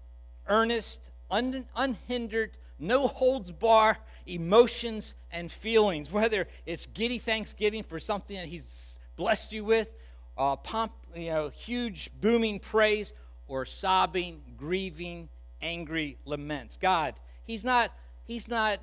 earnest, 0.48 1.00
un- 1.32 1.66
unhindered, 1.78 2.58
no 2.80 3.08
holds 3.08 3.52
bar 3.52 3.98
emotions 4.26 5.16
and 5.32 5.52
feelings, 5.52 6.12
whether 6.12 6.48
it's 6.66 6.86
giddy 6.88 7.20
thanksgiving 7.20 7.84
for 7.84 8.00
something 8.00 8.36
that 8.36 8.48
He's 8.48 9.00
blessed 9.16 9.54
you 9.54 9.64
with, 9.64 9.90
uh, 10.38 10.56
pomp, 10.56 10.92
you 11.16 11.30
know, 11.30 11.50
huge 11.50 12.12
booming 12.22 12.60
praise 12.60 13.14
or 13.48 13.66
sobbing, 13.66 14.42
grieving, 14.58 15.30
angry 15.62 16.18
laments. 16.26 16.78
God, 16.78 17.16
He's 17.46 17.64
not, 17.64 17.92
He's 18.26 18.48
not, 18.48 18.80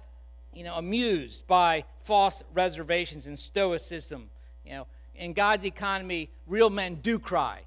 you 0.52 0.64
know, 0.64 0.74
amused 0.74 1.46
by 1.46 1.84
false 2.02 2.42
reservations 2.52 3.26
and 3.26 3.38
stoicism. 3.38 4.30
You 4.64 4.72
know, 4.72 4.86
in 5.14 5.32
God's 5.32 5.64
economy, 5.64 6.30
real 6.46 6.70
men 6.70 6.96
do 6.96 7.18
cry. 7.18 7.60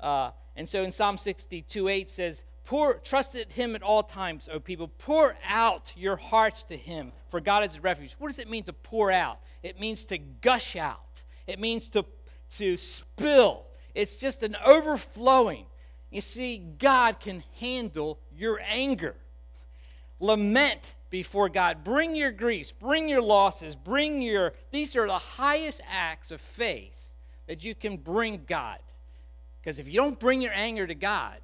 Uh, 0.00 0.32
and 0.56 0.68
so 0.68 0.82
in 0.82 0.92
Psalm 0.92 1.16
62 1.16 1.88
8 1.88 2.08
says, 2.08 2.44
Pour, 2.64 2.94
trust 2.94 3.34
in 3.34 3.48
him 3.50 3.76
at 3.76 3.82
all 3.82 4.02
times, 4.02 4.48
O 4.50 4.58
people. 4.58 4.88
Pour 4.88 5.36
out 5.46 5.92
your 5.96 6.16
hearts 6.16 6.64
to 6.64 6.76
him, 6.76 7.12
for 7.28 7.40
God 7.40 7.64
is 7.64 7.76
a 7.76 7.80
refuge. 7.80 8.14
What 8.18 8.28
does 8.28 8.38
it 8.38 8.48
mean 8.48 8.64
to 8.64 8.72
pour 8.72 9.12
out? 9.12 9.38
It 9.62 9.78
means 9.78 10.04
to 10.04 10.18
gush 10.18 10.76
out. 10.76 11.00
It 11.46 11.60
means 11.60 11.88
to 11.90 12.04
to 12.58 12.76
spill. 12.76 13.64
It's 13.94 14.16
just 14.16 14.42
an 14.42 14.56
overflowing. 14.64 15.66
You 16.10 16.20
see, 16.20 16.58
God 16.58 17.20
can 17.20 17.42
handle 17.60 18.18
your 18.36 18.60
anger. 18.68 19.16
Lament 20.20 20.94
before 21.10 21.48
God. 21.48 21.84
Bring 21.84 22.14
your 22.14 22.30
griefs, 22.30 22.72
bring 22.72 23.08
your 23.08 23.22
losses, 23.22 23.74
bring 23.74 24.22
your. 24.22 24.52
These 24.70 24.96
are 24.96 25.06
the 25.06 25.18
highest 25.18 25.80
acts 25.90 26.30
of 26.30 26.40
faith 26.40 27.08
that 27.46 27.64
you 27.64 27.74
can 27.74 27.96
bring 27.96 28.44
God. 28.46 28.78
Because 29.60 29.78
if 29.78 29.86
you 29.86 29.94
don't 29.94 30.18
bring 30.18 30.40
your 30.40 30.52
anger 30.52 30.86
to 30.86 30.94
God, 30.94 31.38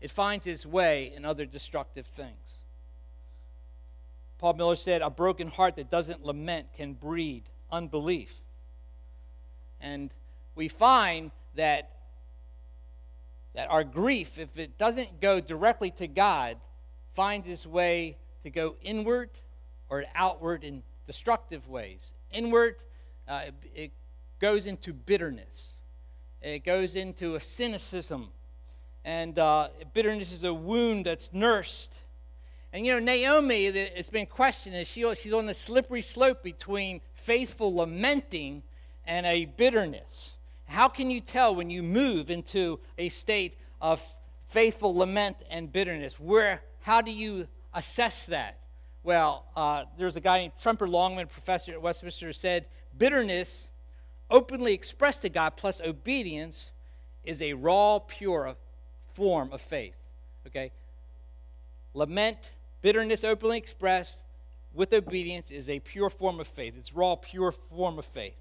it 0.00 0.10
finds 0.10 0.46
its 0.46 0.66
way 0.66 1.12
in 1.14 1.24
other 1.24 1.46
destructive 1.46 2.06
things. 2.06 2.62
Paul 4.38 4.54
Miller 4.54 4.76
said, 4.76 5.00
A 5.00 5.10
broken 5.10 5.48
heart 5.48 5.76
that 5.76 5.90
doesn't 5.90 6.24
lament 6.24 6.66
can 6.76 6.92
breed 6.94 7.44
unbelief. 7.70 8.40
And 9.80 10.12
we 10.54 10.68
find 10.68 11.30
that, 11.54 11.90
that 13.54 13.70
our 13.70 13.84
grief, 13.84 14.38
if 14.38 14.58
it 14.58 14.76
doesn't 14.78 15.20
go 15.20 15.40
directly 15.40 15.90
to 15.92 16.06
God, 16.06 16.58
finds 17.14 17.48
its 17.48 17.66
way 17.66 18.16
to 18.42 18.50
go 18.50 18.76
inward 18.82 19.30
or 19.88 20.04
outward 20.14 20.64
in 20.64 20.82
destructive 21.06 21.68
ways. 21.68 22.12
Inward, 22.32 22.76
uh, 23.28 23.42
it, 23.46 23.54
it 23.74 23.92
goes 24.40 24.66
into 24.66 24.92
bitterness, 24.92 25.74
it 26.42 26.64
goes 26.64 26.96
into 26.96 27.34
a 27.34 27.40
cynicism. 27.40 28.28
And 29.04 29.38
uh, 29.38 29.68
bitterness 29.92 30.32
is 30.32 30.44
a 30.44 30.54
wound 30.54 31.06
that's 31.06 31.32
nursed. 31.32 31.94
And 32.72 32.86
you 32.86 32.92
know, 32.92 32.98
Naomi, 32.98 33.66
it's 33.66 34.08
been 34.08 34.26
questioned, 34.26 34.74
is 34.74 34.88
she, 34.88 35.02
she's 35.14 35.32
on 35.32 35.46
the 35.46 35.54
slippery 35.54 36.02
slope 36.02 36.42
between 36.42 37.02
faithful 37.14 37.74
lamenting 37.74 38.62
and 39.06 39.26
a 39.26 39.44
bitterness. 39.44 40.32
How 40.66 40.88
can 40.88 41.10
you 41.10 41.20
tell 41.20 41.54
when 41.54 41.70
you 41.70 41.82
move 41.82 42.30
into 42.30 42.80
a 42.98 43.10
state 43.10 43.56
of 43.80 44.02
faithful 44.48 44.96
lament 44.96 45.36
and 45.50 45.70
bitterness? 45.70 46.18
Where, 46.18 46.62
how 46.80 47.00
do 47.00 47.12
you 47.12 47.46
assess 47.74 48.26
that? 48.26 48.58
Well, 49.02 49.44
uh, 49.54 49.84
there's 49.98 50.16
a 50.16 50.20
guy 50.20 50.38
named 50.38 50.52
Tremper 50.60 50.88
Longman, 50.88 51.26
professor 51.26 51.72
at 51.72 51.82
Westminster, 51.82 52.32
said 52.32 52.66
bitterness, 52.96 53.68
openly 54.30 54.72
expressed 54.72 55.22
to 55.22 55.28
God, 55.28 55.50
plus 55.56 55.80
obedience, 55.80 56.70
is 57.22 57.42
a 57.42 57.52
raw, 57.52 57.98
pure 57.98 58.56
form 59.14 59.52
of 59.52 59.60
faith. 59.60 59.96
Okay? 60.46 60.72
Lament, 61.94 62.52
bitterness 62.82 63.24
openly 63.24 63.58
expressed 63.58 64.18
with 64.72 64.92
obedience 64.92 65.50
is 65.50 65.68
a 65.68 65.80
pure 65.80 66.10
form 66.10 66.40
of 66.40 66.46
faith. 66.46 66.74
It's 66.76 66.92
raw, 66.92 67.14
pure 67.14 67.52
form 67.52 67.98
of 67.98 68.04
faith. 68.04 68.36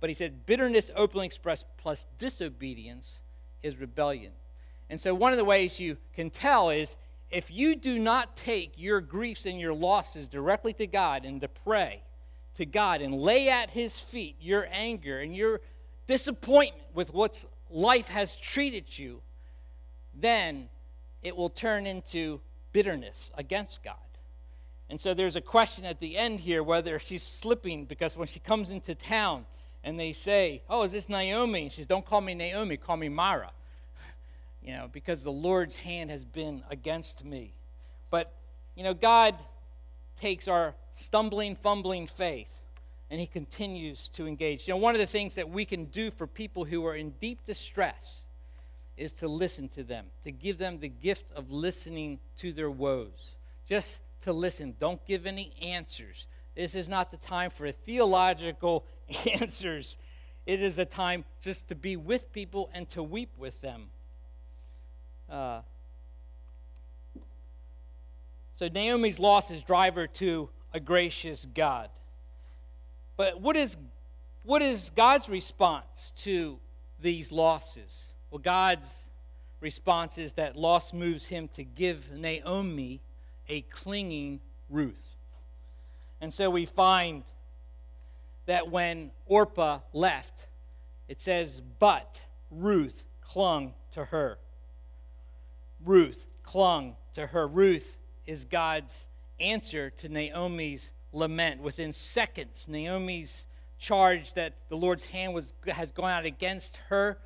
But 0.00 0.10
he 0.10 0.14
said 0.14 0.44
bitterness 0.44 0.90
openly 0.94 1.26
expressed 1.26 1.66
plus 1.78 2.06
disobedience 2.18 3.20
is 3.62 3.76
rebellion. 3.76 4.32
And 4.90 5.00
so 5.00 5.14
one 5.14 5.32
of 5.32 5.38
the 5.38 5.44
ways 5.44 5.80
you 5.80 5.96
can 6.14 6.30
tell 6.30 6.70
is 6.70 6.96
if 7.30 7.50
you 7.50 7.74
do 7.74 7.98
not 7.98 8.36
take 8.36 8.74
your 8.76 9.00
griefs 9.00 9.46
and 9.46 9.58
your 9.58 9.74
losses 9.74 10.28
directly 10.28 10.72
to 10.74 10.86
God 10.86 11.24
and 11.24 11.40
to 11.40 11.48
pray 11.48 12.02
to 12.56 12.66
God 12.66 13.00
and 13.00 13.14
lay 13.14 13.48
at 13.48 13.70
his 13.70 13.98
feet 13.98 14.36
your 14.40 14.68
anger 14.70 15.20
and 15.20 15.34
your 15.34 15.60
disappointment 16.06 16.86
with 16.94 17.12
what 17.12 17.44
life 17.70 18.08
has 18.08 18.36
treated 18.36 18.96
you, 18.98 19.22
then 20.18 20.68
it 21.22 21.36
will 21.36 21.50
turn 21.50 21.86
into 21.86 22.40
bitterness 22.72 23.30
against 23.36 23.82
God. 23.82 23.96
And 24.88 25.00
so 25.00 25.14
there's 25.14 25.36
a 25.36 25.40
question 25.40 25.84
at 25.84 25.98
the 25.98 26.16
end 26.16 26.40
here 26.40 26.62
whether 26.62 26.98
she's 26.98 27.22
slipping 27.22 27.84
because 27.86 28.16
when 28.16 28.28
she 28.28 28.38
comes 28.38 28.70
into 28.70 28.94
town 28.94 29.46
and 29.82 29.98
they 29.98 30.12
say, 30.12 30.62
Oh, 30.68 30.82
is 30.82 30.92
this 30.92 31.08
Naomi? 31.08 31.62
And 31.62 31.72
she 31.72 31.78
says, 31.78 31.86
Don't 31.86 32.04
call 32.04 32.20
me 32.20 32.34
Naomi, 32.34 32.76
call 32.76 32.96
me 32.96 33.08
Mara 33.08 33.50
you 34.62 34.72
know, 34.72 34.88
because 34.92 35.22
the 35.22 35.32
Lord's 35.32 35.76
hand 35.76 36.10
has 36.10 36.24
been 36.24 36.62
against 36.70 37.24
me. 37.24 37.54
But, 38.10 38.32
you 38.76 38.84
know, 38.84 38.94
God 38.94 39.36
takes 40.20 40.46
our 40.46 40.74
stumbling, 40.94 41.56
fumbling 41.56 42.06
faith 42.06 42.62
and 43.10 43.20
he 43.20 43.26
continues 43.26 44.08
to 44.10 44.26
engage. 44.26 44.66
You 44.66 44.74
know, 44.74 44.78
one 44.78 44.94
of 44.94 45.00
the 45.00 45.06
things 45.06 45.36
that 45.36 45.48
we 45.48 45.64
can 45.64 45.86
do 45.86 46.10
for 46.10 46.26
people 46.26 46.64
who 46.64 46.84
are 46.86 46.94
in 46.94 47.10
deep 47.20 47.44
distress 47.44 48.24
is 48.96 49.12
to 49.12 49.28
listen 49.28 49.68
to 49.70 49.82
them, 49.82 50.06
to 50.24 50.32
give 50.32 50.58
them 50.58 50.78
the 50.80 50.88
gift 50.88 51.30
of 51.32 51.50
listening 51.50 52.18
to 52.38 52.52
their 52.52 52.70
woes. 52.70 53.36
Just 53.66 54.00
to 54.22 54.32
listen. 54.32 54.74
Don't 54.78 55.04
give 55.06 55.26
any 55.26 55.52
answers. 55.62 56.26
This 56.54 56.74
is 56.74 56.88
not 56.88 57.10
the 57.10 57.16
time 57.16 57.50
for 57.50 57.70
theological 57.70 58.84
answers. 59.40 59.96
It 60.46 60.62
is 60.62 60.78
a 60.78 60.84
time 60.84 61.24
just 61.40 61.68
to 61.68 61.74
be 61.74 61.96
with 61.96 62.32
people 62.32 62.70
and 62.72 62.88
to 62.90 63.02
weep 63.02 63.30
with 63.36 63.60
them. 63.60 63.88
Uh, 65.30 65.60
so 68.54 68.68
Naomi's 68.68 69.18
loss 69.18 69.50
is 69.50 69.62
driver 69.62 70.06
to 70.06 70.48
a 70.72 70.80
gracious 70.80 71.46
God. 71.54 71.90
But 73.16 73.40
what 73.40 73.56
is, 73.56 73.76
what 74.44 74.62
is 74.62 74.90
God's 74.90 75.28
response 75.28 76.12
to 76.18 76.58
these 77.00 77.32
losses? 77.32 78.12
Well, 78.30 78.40
God's 78.40 79.04
response 79.60 80.18
is 80.18 80.34
that 80.34 80.56
loss 80.56 80.92
moves 80.92 81.26
him 81.26 81.48
to 81.54 81.64
give 81.64 82.10
Naomi 82.12 83.00
a 83.48 83.62
clinging 83.62 84.40
Ruth. 84.68 85.16
And 86.20 86.32
so 86.32 86.50
we 86.50 86.66
find 86.66 87.24
that 88.46 88.70
when 88.70 89.10
Orpah 89.26 89.80
left, 89.92 90.46
it 91.08 91.20
says, 91.20 91.60
But 91.78 92.22
Ruth 92.50 93.04
clung 93.20 93.74
to 93.92 94.06
her. 94.06 94.38
Ruth 95.84 96.26
clung 96.42 96.96
to 97.14 97.28
her. 97.28 97.46
Ruth 97.46 97.96
is 98.26 98.44
God's 98.44 99.06
answer 99.38 99.90
to 99.90 100.08
Naomi's 100.08 100.92
lament. 101.12 101.60
Within 101.60 101.92
seconds, 101.92 102.66
Naomi's 102.68 103.44
charge 103.78 104.34
that 104.34 104.54
the 104.68 104.76
Lord's 104.76 105.06
hand 105.06 105.34
was, 105.34 105.52
has 105.66 105.90
gone 105.90 106.10
out 106.10 106.24
against 106.24 106.78
her, 106.88 107.18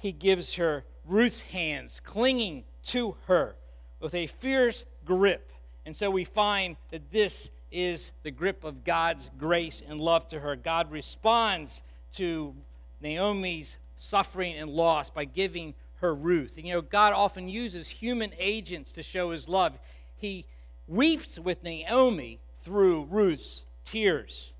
he 0.00 0.12
gives 0.12 0.54
her 0.54 0.84
Ruth's 1.04 1.42
hands 1.42 2.00
clinging 2.00 2.64
to 2.84 3.16
her 3.26 3.54
with 4.00 4.14
a 4.14 4.26
fierce 4.26 4.84
grip. 5.04 5.52
And 5.84 5.94
so 5.94 6.10
we 6.10 6.24
find 6.24 6.76
that 6.90 7.10
this 7.10 7.50
is 7.70 8.10
the 8.22 8.30
grip 8.30 8.64
of 8.64 8.82
God's 8.82 9.30
grace 9.38 9.82
and 9.86 10.00
love 10.00 10.26
to 10.28 10.40
her. 10.40 10.56
God 10.56 10.90
responds 10.90 11.82
to 12.14 12.54
Naomi's 13.00 13.76
suffering 13.96 14.56
and 14.56 14.70
loss 14.70 15.10
by 15.10 15.24
giving 15.24 15.74
her 15.96 16.14
Ruth. 16.14 16.56
And 16.56 16.66
you 16.66 16.74
know, 16.74 16.80
God 16.80 17.12
often 17.12 17.48
uses 17.48 17.88
human 17.88 18.32
agents 18.38 18.92
to 18.92 19.02
show 19.02 19.30
his 19.30 19.48
love. 19.48 19.78
He 20.16 20.46
weeps 20.88 21.38
with 21.38 21.62
Naomi 21.62 22.40
through 22.58 23.04
Ruth's 23.04 23.64
tears. 23.84 24.52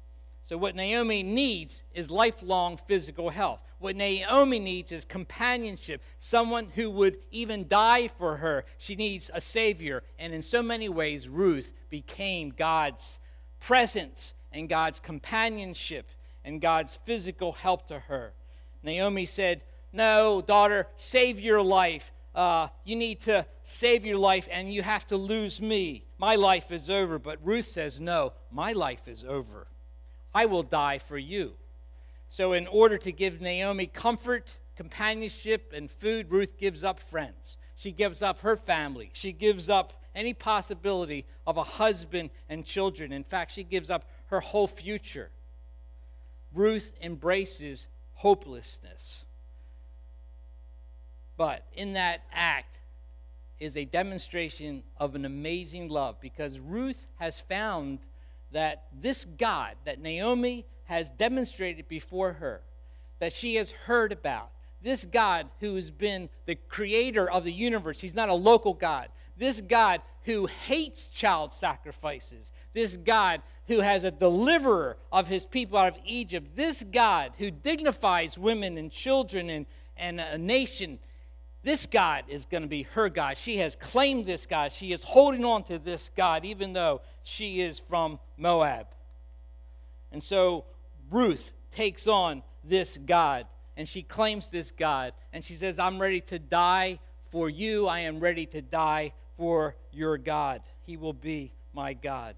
So, 0.51 0.59
what 0.59 0.75
Naomi 0.75 1.23
needs 1.23 1.85
is 1.95 2.11
lifelong 2.11 2.77
physical 2.77 3.31
health. 3.31 3.61
What 3.79 3.95
Naomi 3.95 4.59
needs 4.59 4.91
is 4.91 5.05
companionship, 5.05 6.03
someone 6.19 6.73
who 6.75 6.91
would 6.91 7.19
even 7.31 7.69
die 7.69 8.09
for 8.09 8.39
her. 8.39 8.65
She 8.77 8.97
needs 8.97 9.31
a 9.33 9.41
Savior. 9.41 10.03
And 10.19 10.35
in 10.35 10.43
so 10.43 10.61
many 10.61 10.89
ways, 10.89 11.29
Ruth 11.29 11.73
became 11.89 12.51
God's 12.51 13.21
presence 13.61 14.35
and 14.51 14.69
God's 14.69 14.99
companionship 14.99 16.09
and 16.45 16.61
God's 16.61 16.97
physical 16.97 17.53
help 17.53 17.87
to 17.87 18.01
her. 18.01 18.33
Naomi 18.83 19.27
said, 19.27 19.63
no, 19.93 20.43
daughter, 20.43 20.89
save 20.97 21.39
your 21.39 21.63
life. 21.63 22.11
Uh, 22.35 22.67
you 22.83 22.97
need 22.97 23.21
to 23.21 23.47
save 23.63 24.05
your 24.05 24.19
life 24.19 24.49
and 24.51 24.75
you 24.75 24.83
have 24.83 25.07
to 25.07 25.17
lose 25.17 25.61
me. 25.61 26.07
My 26.19 26.35
life 26.35 26.73
is 26.73 26.91
over. 26.91 27.21
But 27.21 27.39
Ruth 27.41 27.69
says, 27.69 28.01
No, 28.01 28.33
my 28.51 28.73
life 28.73 29.07
is 29.07 29.23
over. 29.23 29.69
I 30.35 30.47
will 30.47 30.63
die 30.63 30.99
for 30.99 31.19
you. 31.19 31.55
So, 32.29 32.53
in 32.53 32.67
order 32.67 32.97
to 32.99 33.11
give 33.11 33.41
Naomi 33.41 33.87
comfort, 33.87 34.57
companionship, 34.77 35.73
and 35.75 35.91
food, 35.91 36.31
Ruth 36.31 36.57
gives 36.59 36.85
up 36.85 37.01
friends. 37.01 37.57
She 37.77 37.91
gives 37.91 38.23
up 38.23 38.41
her 38.41 38.57
family. 38.57 39.11
She 39.13 39.33
gives 39.33 39.69
up 39.69 40.01
any 40.15 40.35
possibility 40.35 41.25
of 41.47 41.57
a 41.57 41.63
husband 41.63 42.31
and 42.49 42.65
children. 42.65 43.13
In 43.13 43.25
fact, 43.25 43.53
she 43.53 43.65
gives 43.65 43.91
up 43.91 44.05
her 44.27 44.41
whole 44.41 44.67
future. 44.67 45.31
Ruth 46.53 46.93
embraces 47.01 47.87
hopelessness. 48.15 49.25
But 51.37 51.65
in 51.75 51.95
that 51.95 52.23
act 52.33 52.81
is 53.59 53.77
a 53.77 53.85
demonstration 53.85 54.83
of 54.99 55.15
an 55.15 55.25
amazing 55.25 55.89
love 55.89 56.21
because 56.21 56.59
Ruth 56.59 57.07
has 57.19 57.41
found 57.41 58.01
that 58.53 58.85
this 58.93 59.25
God 59.25 59.77
that 59.85 60.01
Naomi 60.01 60.67
has 60.85 61.11
demonstrated 61.11 61.89
before 61.89 62.35
her, 62.35 62.63
that 63.19 63.33
she 63.33 63.57
has 63.57 63.71
heard 63.71 64.13
about, 64.13 64.51
this 64.83 65.05
God 65.05 65.49
who 65.61 65.75
has 65.77 65.91
been 65.91 66.29
the 66.47 66.55
creator 66.55 67.31
of 67.31 67.45
the 67.45 67.53
universe, 67.53 68.01
he's 68.01 68.15
not 68.15 68.29
a 68.29 68.35
local 68.35 68.75
God. 68.75 69.09
This 69.37 69.61
God 69.61 70.03
who 70.25 70.47
hates 70.47 71.09
child 71.09 71.53
sacrifices, 71.53 72.53
this 72.73 72.97
God 72.97 73.43
who 73.69 73.81
has 73.81 74.05
a 74.05 74.11
deliverer 74.11 74.97
of 75.13 75.29
his 75.29 75.45
people 75.45 75.79
out 75.79 75.97
of 75.97 76.03
Egypt, 76.05 76.57
this 76.57 76.83
God 76.83 77.33
who 77.39 77.51
dignifies 77.51 78.37
women 78.37 78.77
and 78.77 78.91
children 78.91 79.49
and, 79.49 79.67
and 79.97 80.21
a 80.21 80.37
nation 80.37 80.99
this 81.63 81.87
God 81.87 82.25
is 82.29 82.47
going 82.47 82.63
to 82.63 82.69
be 82.69 82.83
her 82.83 83.09
God. 83.09 83.37
She 83.37 83.59
has 83.59 83.77
claimed 83.77 84.27
this 84.27 84.47
God. 84.47 84.73
She 84.73 84.93
is 84.93 85.03
holding 85.03 85.45
on 85.45 85.63
to 85.65 85.79
this 85.79 86.11
God, 86.17 86.45
even 86.45 86.73
though 86.73 87.03
she 87.23 87.61
is 87.61 87.79
from 87.79 88.19
Moab. 88.39 88.87
And 90.11 90.23
so 90.23 90.65
Ruth 91.11 91.53
takes 91.71 92.07
on 92.07 92.43
this 92.65 92.97
God 92.97 93.47
and 93.77 93.89
she 93.89 94.03
claims 94.03 94.49
this 94.49 94.71
God. 94.71 95.13
And 95.33 95.45
she 95.45 95.55
says, 95.55 95.79
I'm 95.79 96.01
ready 96.01 96.21
to 96.23 96.39
die 96.39 96.99
for 97.31 97.49
you. 97.49 97.87
I 97.87 98.01
am 98.01 98.21
ready 98.21 98.47
to 98.47 98.63
die 98.63 99.13
for 99.37 99.77
your 99.93 100.19
God. 100.19 100.63
He 100.87 100.97
will 100.97 101.13
be 101.13 101.53
my 101.73 101.93
God. 101.93 102.35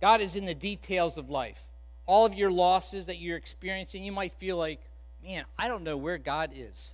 God 0.00 0.20
is 0.20 0.34
in 0.34 0.44
the 0.44 0.54
details 0.54 1.16
of 1.16 1.30
life. 1.30 1.64
All 2.06 2.26
of 2.26 2.34
your 2.34 2.50
losses 2.50 3.06
that 3.06 3.18
you're 3.18 3.36
experiencing, 3.36 4.04
you 4.04 4.12
might 4.12 4.32
feel 4.32 4.56
like, 4.56 4.80
man, 5.22 5.44
I 5.58 5.68
don't 5.68 5.82
know 5.82 5.96
where 5.96 6.18
God 6.18 6.50
is. 6.54 6.90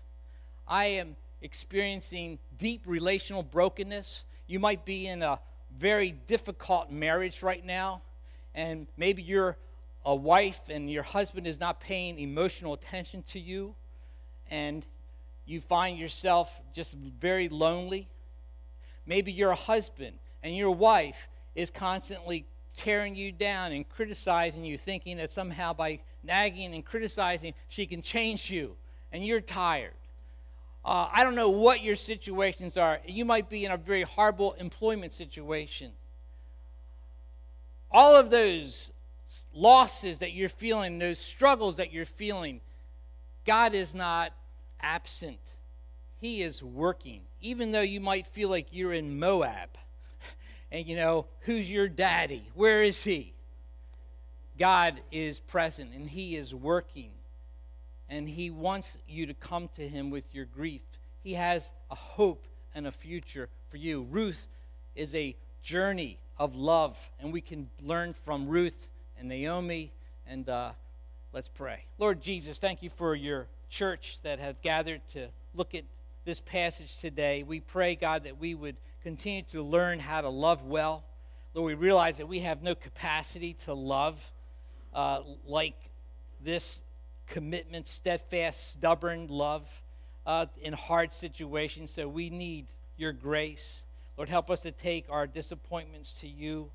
I 0.67 0.87
am 0.87 1.17
experiencing 1.43 2.39
deep 2.59 2.83
relational 2.87 3.43
brokenness. 3.43 4.25
You 4.47 4.59
might 4.59 4.85
be 4.85 5.07
in 5.07 5.23
a 5.23 5.39
very 5.77 6.11
difficult 6.11 6.91
marriage 6.91 7.43
right 7.43 7.65
now, 7.65 8.03
and 8.55 8.87
maybe 8.97 9.23
you're 9.23 9.57
a 10.05 10.15
wife 10.15 10.69
and 10.69 10.91
your 10.91 11.03
husband 11.03 11.47
is 11.47 11.61
not 11.61 11.81
paying 11.81 12.19
emotional 12.19 12.73
attention 12.75 13.23
to 13.25 13.41
you, 13.41 13.75
and 14.51 14.87
you 15.45 15.61
find 15.61 15.99
yourself 15.99 16.61
just 16.73 16.95
very 16.95 17.49
lonely. 17.49 18.09
Maybe 19.07 19.33
you're 19.33 19.51
a 19.51 19.55
husband 19.55 20.19
and 20.43 20.57
your 20.57 20.73
wife 20.73 21.29
is 21.55 21.71
constantly 21.71 22.45
tearing 22.77 23.15
you 23.15 23.33
down 23.33 23.73
and 23.73 23.89
criticizing 23.89 24.65
you, 24.65 24.77
thinking 24.77 25.17
that 25.17 25.33
somehow 25.33 25.73
by 25.73 26.01
nagging 26.27 26.75
and 26.75 26.85
criticizing, 26.85 27.55
she 27.69 27.87
can 27.87 28.03
change 28.03 28.51
you, 28.51 28.77
and 29.13 29.25
you're 29.25 29.41
tired. 29.41 29.95
Uh, 30.85 31.09
I 31.13 31.25
don't 31.25 31.35
know 31.35 31.51
what 31.51 31.83
your 31.83 31.97
situations 31.97 32.77
are. 32.77 33.01
You 33.07 33.25
might 33.25 33.49
be 33.49 33.65
in 33.65 33.73
a 33.73 33.77
very 33.77 34.03
horrible 34.03 34.53
employment 34.53 35.13
situation. 35.13 35.93
All 37.91 38.15
of 38.15 38.31
those 38.31 38.93
losses 39.53 40.19
that 40.19 40.33
you're 40.33 40.49
feeling, 40.49 40.99
those 40.99 41.19
struggles 41.19 41.79
that 41.79 41.93
you're 41.93 42.05
feeling, 42.05 42.61
God 43.45 43.75
is 43.75 43.95
not 43.95 44.33
absent. 44.81 45.39
He 46.21 46.43
is 46.43 46.63
working. 46.63 47.23
Even 47.41 47.73
though 47.73 47.81
you 47.81 48.01
might 48.01 48.27
feel 48.27 48.49
like 48.49 48.69
you're 48.71 48.93
in 48.93 49.19
Moab 49.19 49.71
and 50.71 50.87
you 50.87 50.97
know, 50.97 51.27
who's 51.41 51.71
your 51.71 51.89
daddy? 51.89 52.45
Where 52.55 52.83
is 52.83 53.03
he? 53.03 53.33
God 54.59 55.01
is 55.11 55.39
present 55.39 55.93
and 55.95 56.09
he 56.09 56.37
is 56.37 56.55
working. 56.55 57.11
And 58.09 58.29
he 58.29 58.51
wants 58.51 58.99
you 59.09 59.27
to 59.27 59.35
come 59.35 59.69
to 59.75 59.89
him 59.89 60.11
with 60.11 60.35
your 60.35 60.45
grief. 60.45 60.83
He 61.23 61.35
has 61.35 61.73
a 61.91 61.95
hope 61.95 62.47
and 62.75 62.87
a 62.87 62.93
future 62.93 63.49
for 63.69 63.77
you. 63.79 64.03
Ruth 64.03 64.47
is 64.95 65.15
a 65.15 65.35
journey 65.61 66.19
of 66.39 66.55
love, 66.55 67.11
and 67.19 67.33
we 67.33 67.41
can 67.41 67.69
learn 67.83 68.13
from 68.13 68.47
Ruth 68.47 68.89
and 69.19 69.29
Naomi. 69.29 69.93
And 70.27 70.49
uh, 70.49 70.73
let's 71.33 71.49
pray. 71.49 71.85
Lord 71.99 72.21
Jesus, 72.21 72.59
thank 72.59 72.83
you 72.83 72.91
for 72.91 73.15
your 73.15 73.49
church 73.69 74.23
that 74.23 74.39
have 74.39 74.63
gathered 74.63 75.01
to 75.09 75.29
look 75.55 75.75
at 75.75 75.85
this 76.25 76.41
passage 76.41 77.01
today. 77.01 77.43
We 77.43 77.61
pray, 77.61 77.97
God, 77.97 78.25
that 78.25 78.39
we 78.39 78.55
would 78.55 78.77
continue 79.03 79.43
to 79.51 79.63
learn 79.63 79.99
how 79.99 80.21
to 80.21 80.29
love 80.29 80.65
well. 80.65 81.05
Lord, 81.55 81.67
we 81.67 81.75
realize 81.75 82.19
that 82.19 82.29
we 82.29 82.41
have 82.41 82.63
no 82.63 82.75
capacity 82.75 83.55
to 83.65 83.75
love 83.75 84.31
uh, 84.97 85.21
like 85.47 85.77
this 86.43 86.81
commitment, 87.29 87.87
steadfast, 87.87 88.73
stubborn 88.73 89.29
love 89.29 89.69
uh, 90.27 90.47
in 90.61 90.73
hard 90.73 91.13
situations. 91.13 91.93
So 91.93 92.09
we 92.09 92.31
need 92.31 92.67
your 92.97 93.13
grace. 93.13 93.85
Lord, 94.17 94.29
help 94.29 94.51
us 94.51 94.63
to 94.63 94.73
take 94.73 95.07
our 95.09 95.29
disappointments 95.29 96.21
to 96.21 96.27
you. 96.27 96.71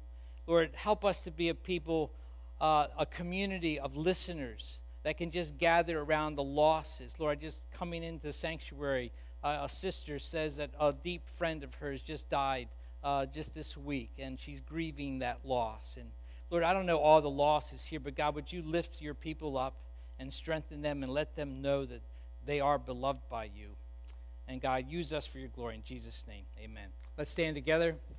Lord, 0.48 0.70
help 0.74 1.04
us 1.04 1.20
to 1.22 1.32
be 1.32 1.50
a 1.50 1.56
people, 1.56 2.12
uh, 2.62 2.88
a 2.98 3.06
community 3.06 3.78
of 3.78 3.98
listeners 3.98 4.80
that 5.04 5.18
can 5.18 5.32
just 5.32 5.58
gather 5.58 6.00
around 6.00 6.36
the 6.36 6.44
losses. 6.44 7.20
Lord, 7.20 7.42
just 7.42 7.62
coming 7.74 8.04
into 8.04 8.28
the 8.28 8.34
sanctuary 8.34 9.12
uh, 9.44 9.60
a 9.64 9.70
sister 9.70 10.20
says 10.20 10.58
that 10.58 10.70
a 10.80 10.94
deep 10.94 11.28
friend 11.28 11.64
of 11.64 11.74
hers 11.76 12.02
just 12.02 12.30
died 12.30 12.68
uh, 13.04 13.26
just 13.26 13.54
this 13.56 13.76
week, 13.76 14.12
and 14.20 14.40
she's 14.40 14.62
grieving 14.62 15.20
that 15.20 15.40
loss. 15.44 15.98
And 16.00 16.12
Lord, 16.52 16.64
I 16.64 16.74
don't 16.74 16.86
know 16.86 17.00
all 17.00 17.22
the 17.22 17.30
losses 17.30 17.86
here, 17.86 18.02
but 18.02 18.16
God, 18.16 18.36
would 18.36 18.52
you 18.52 18.62
lift 18.62 19.02
your 19.02 19.14
people 19.14 19.58
up 19.58 19.74
and 20.20 20.32
strengthen 20.32 20.82
them 20.82 21.02
and 21.02 21.12
let 21.12 21.36
them 21.36 21.62
know 21.62 21.86
that 21.86 22.02
they 22.46 22.60
are 22.60 22.78
beloved 22.78 23.22
by 23.30 23.46
you? 23.46 23.70
And 24.50 24.62
God, 24.62 24.86
use 24.90 25.14
us 25.14 25.26
for 25.26 25.40
your 25.40 25.48
glory. 25.48 25.76
In 25.76 25.84
Jesus' 25.84 26.26
name, 26.28 26.44
amen. 26.62 26.90
Let's 27.18 27.32
stand 27.32 27.56
together. 27.56 27.96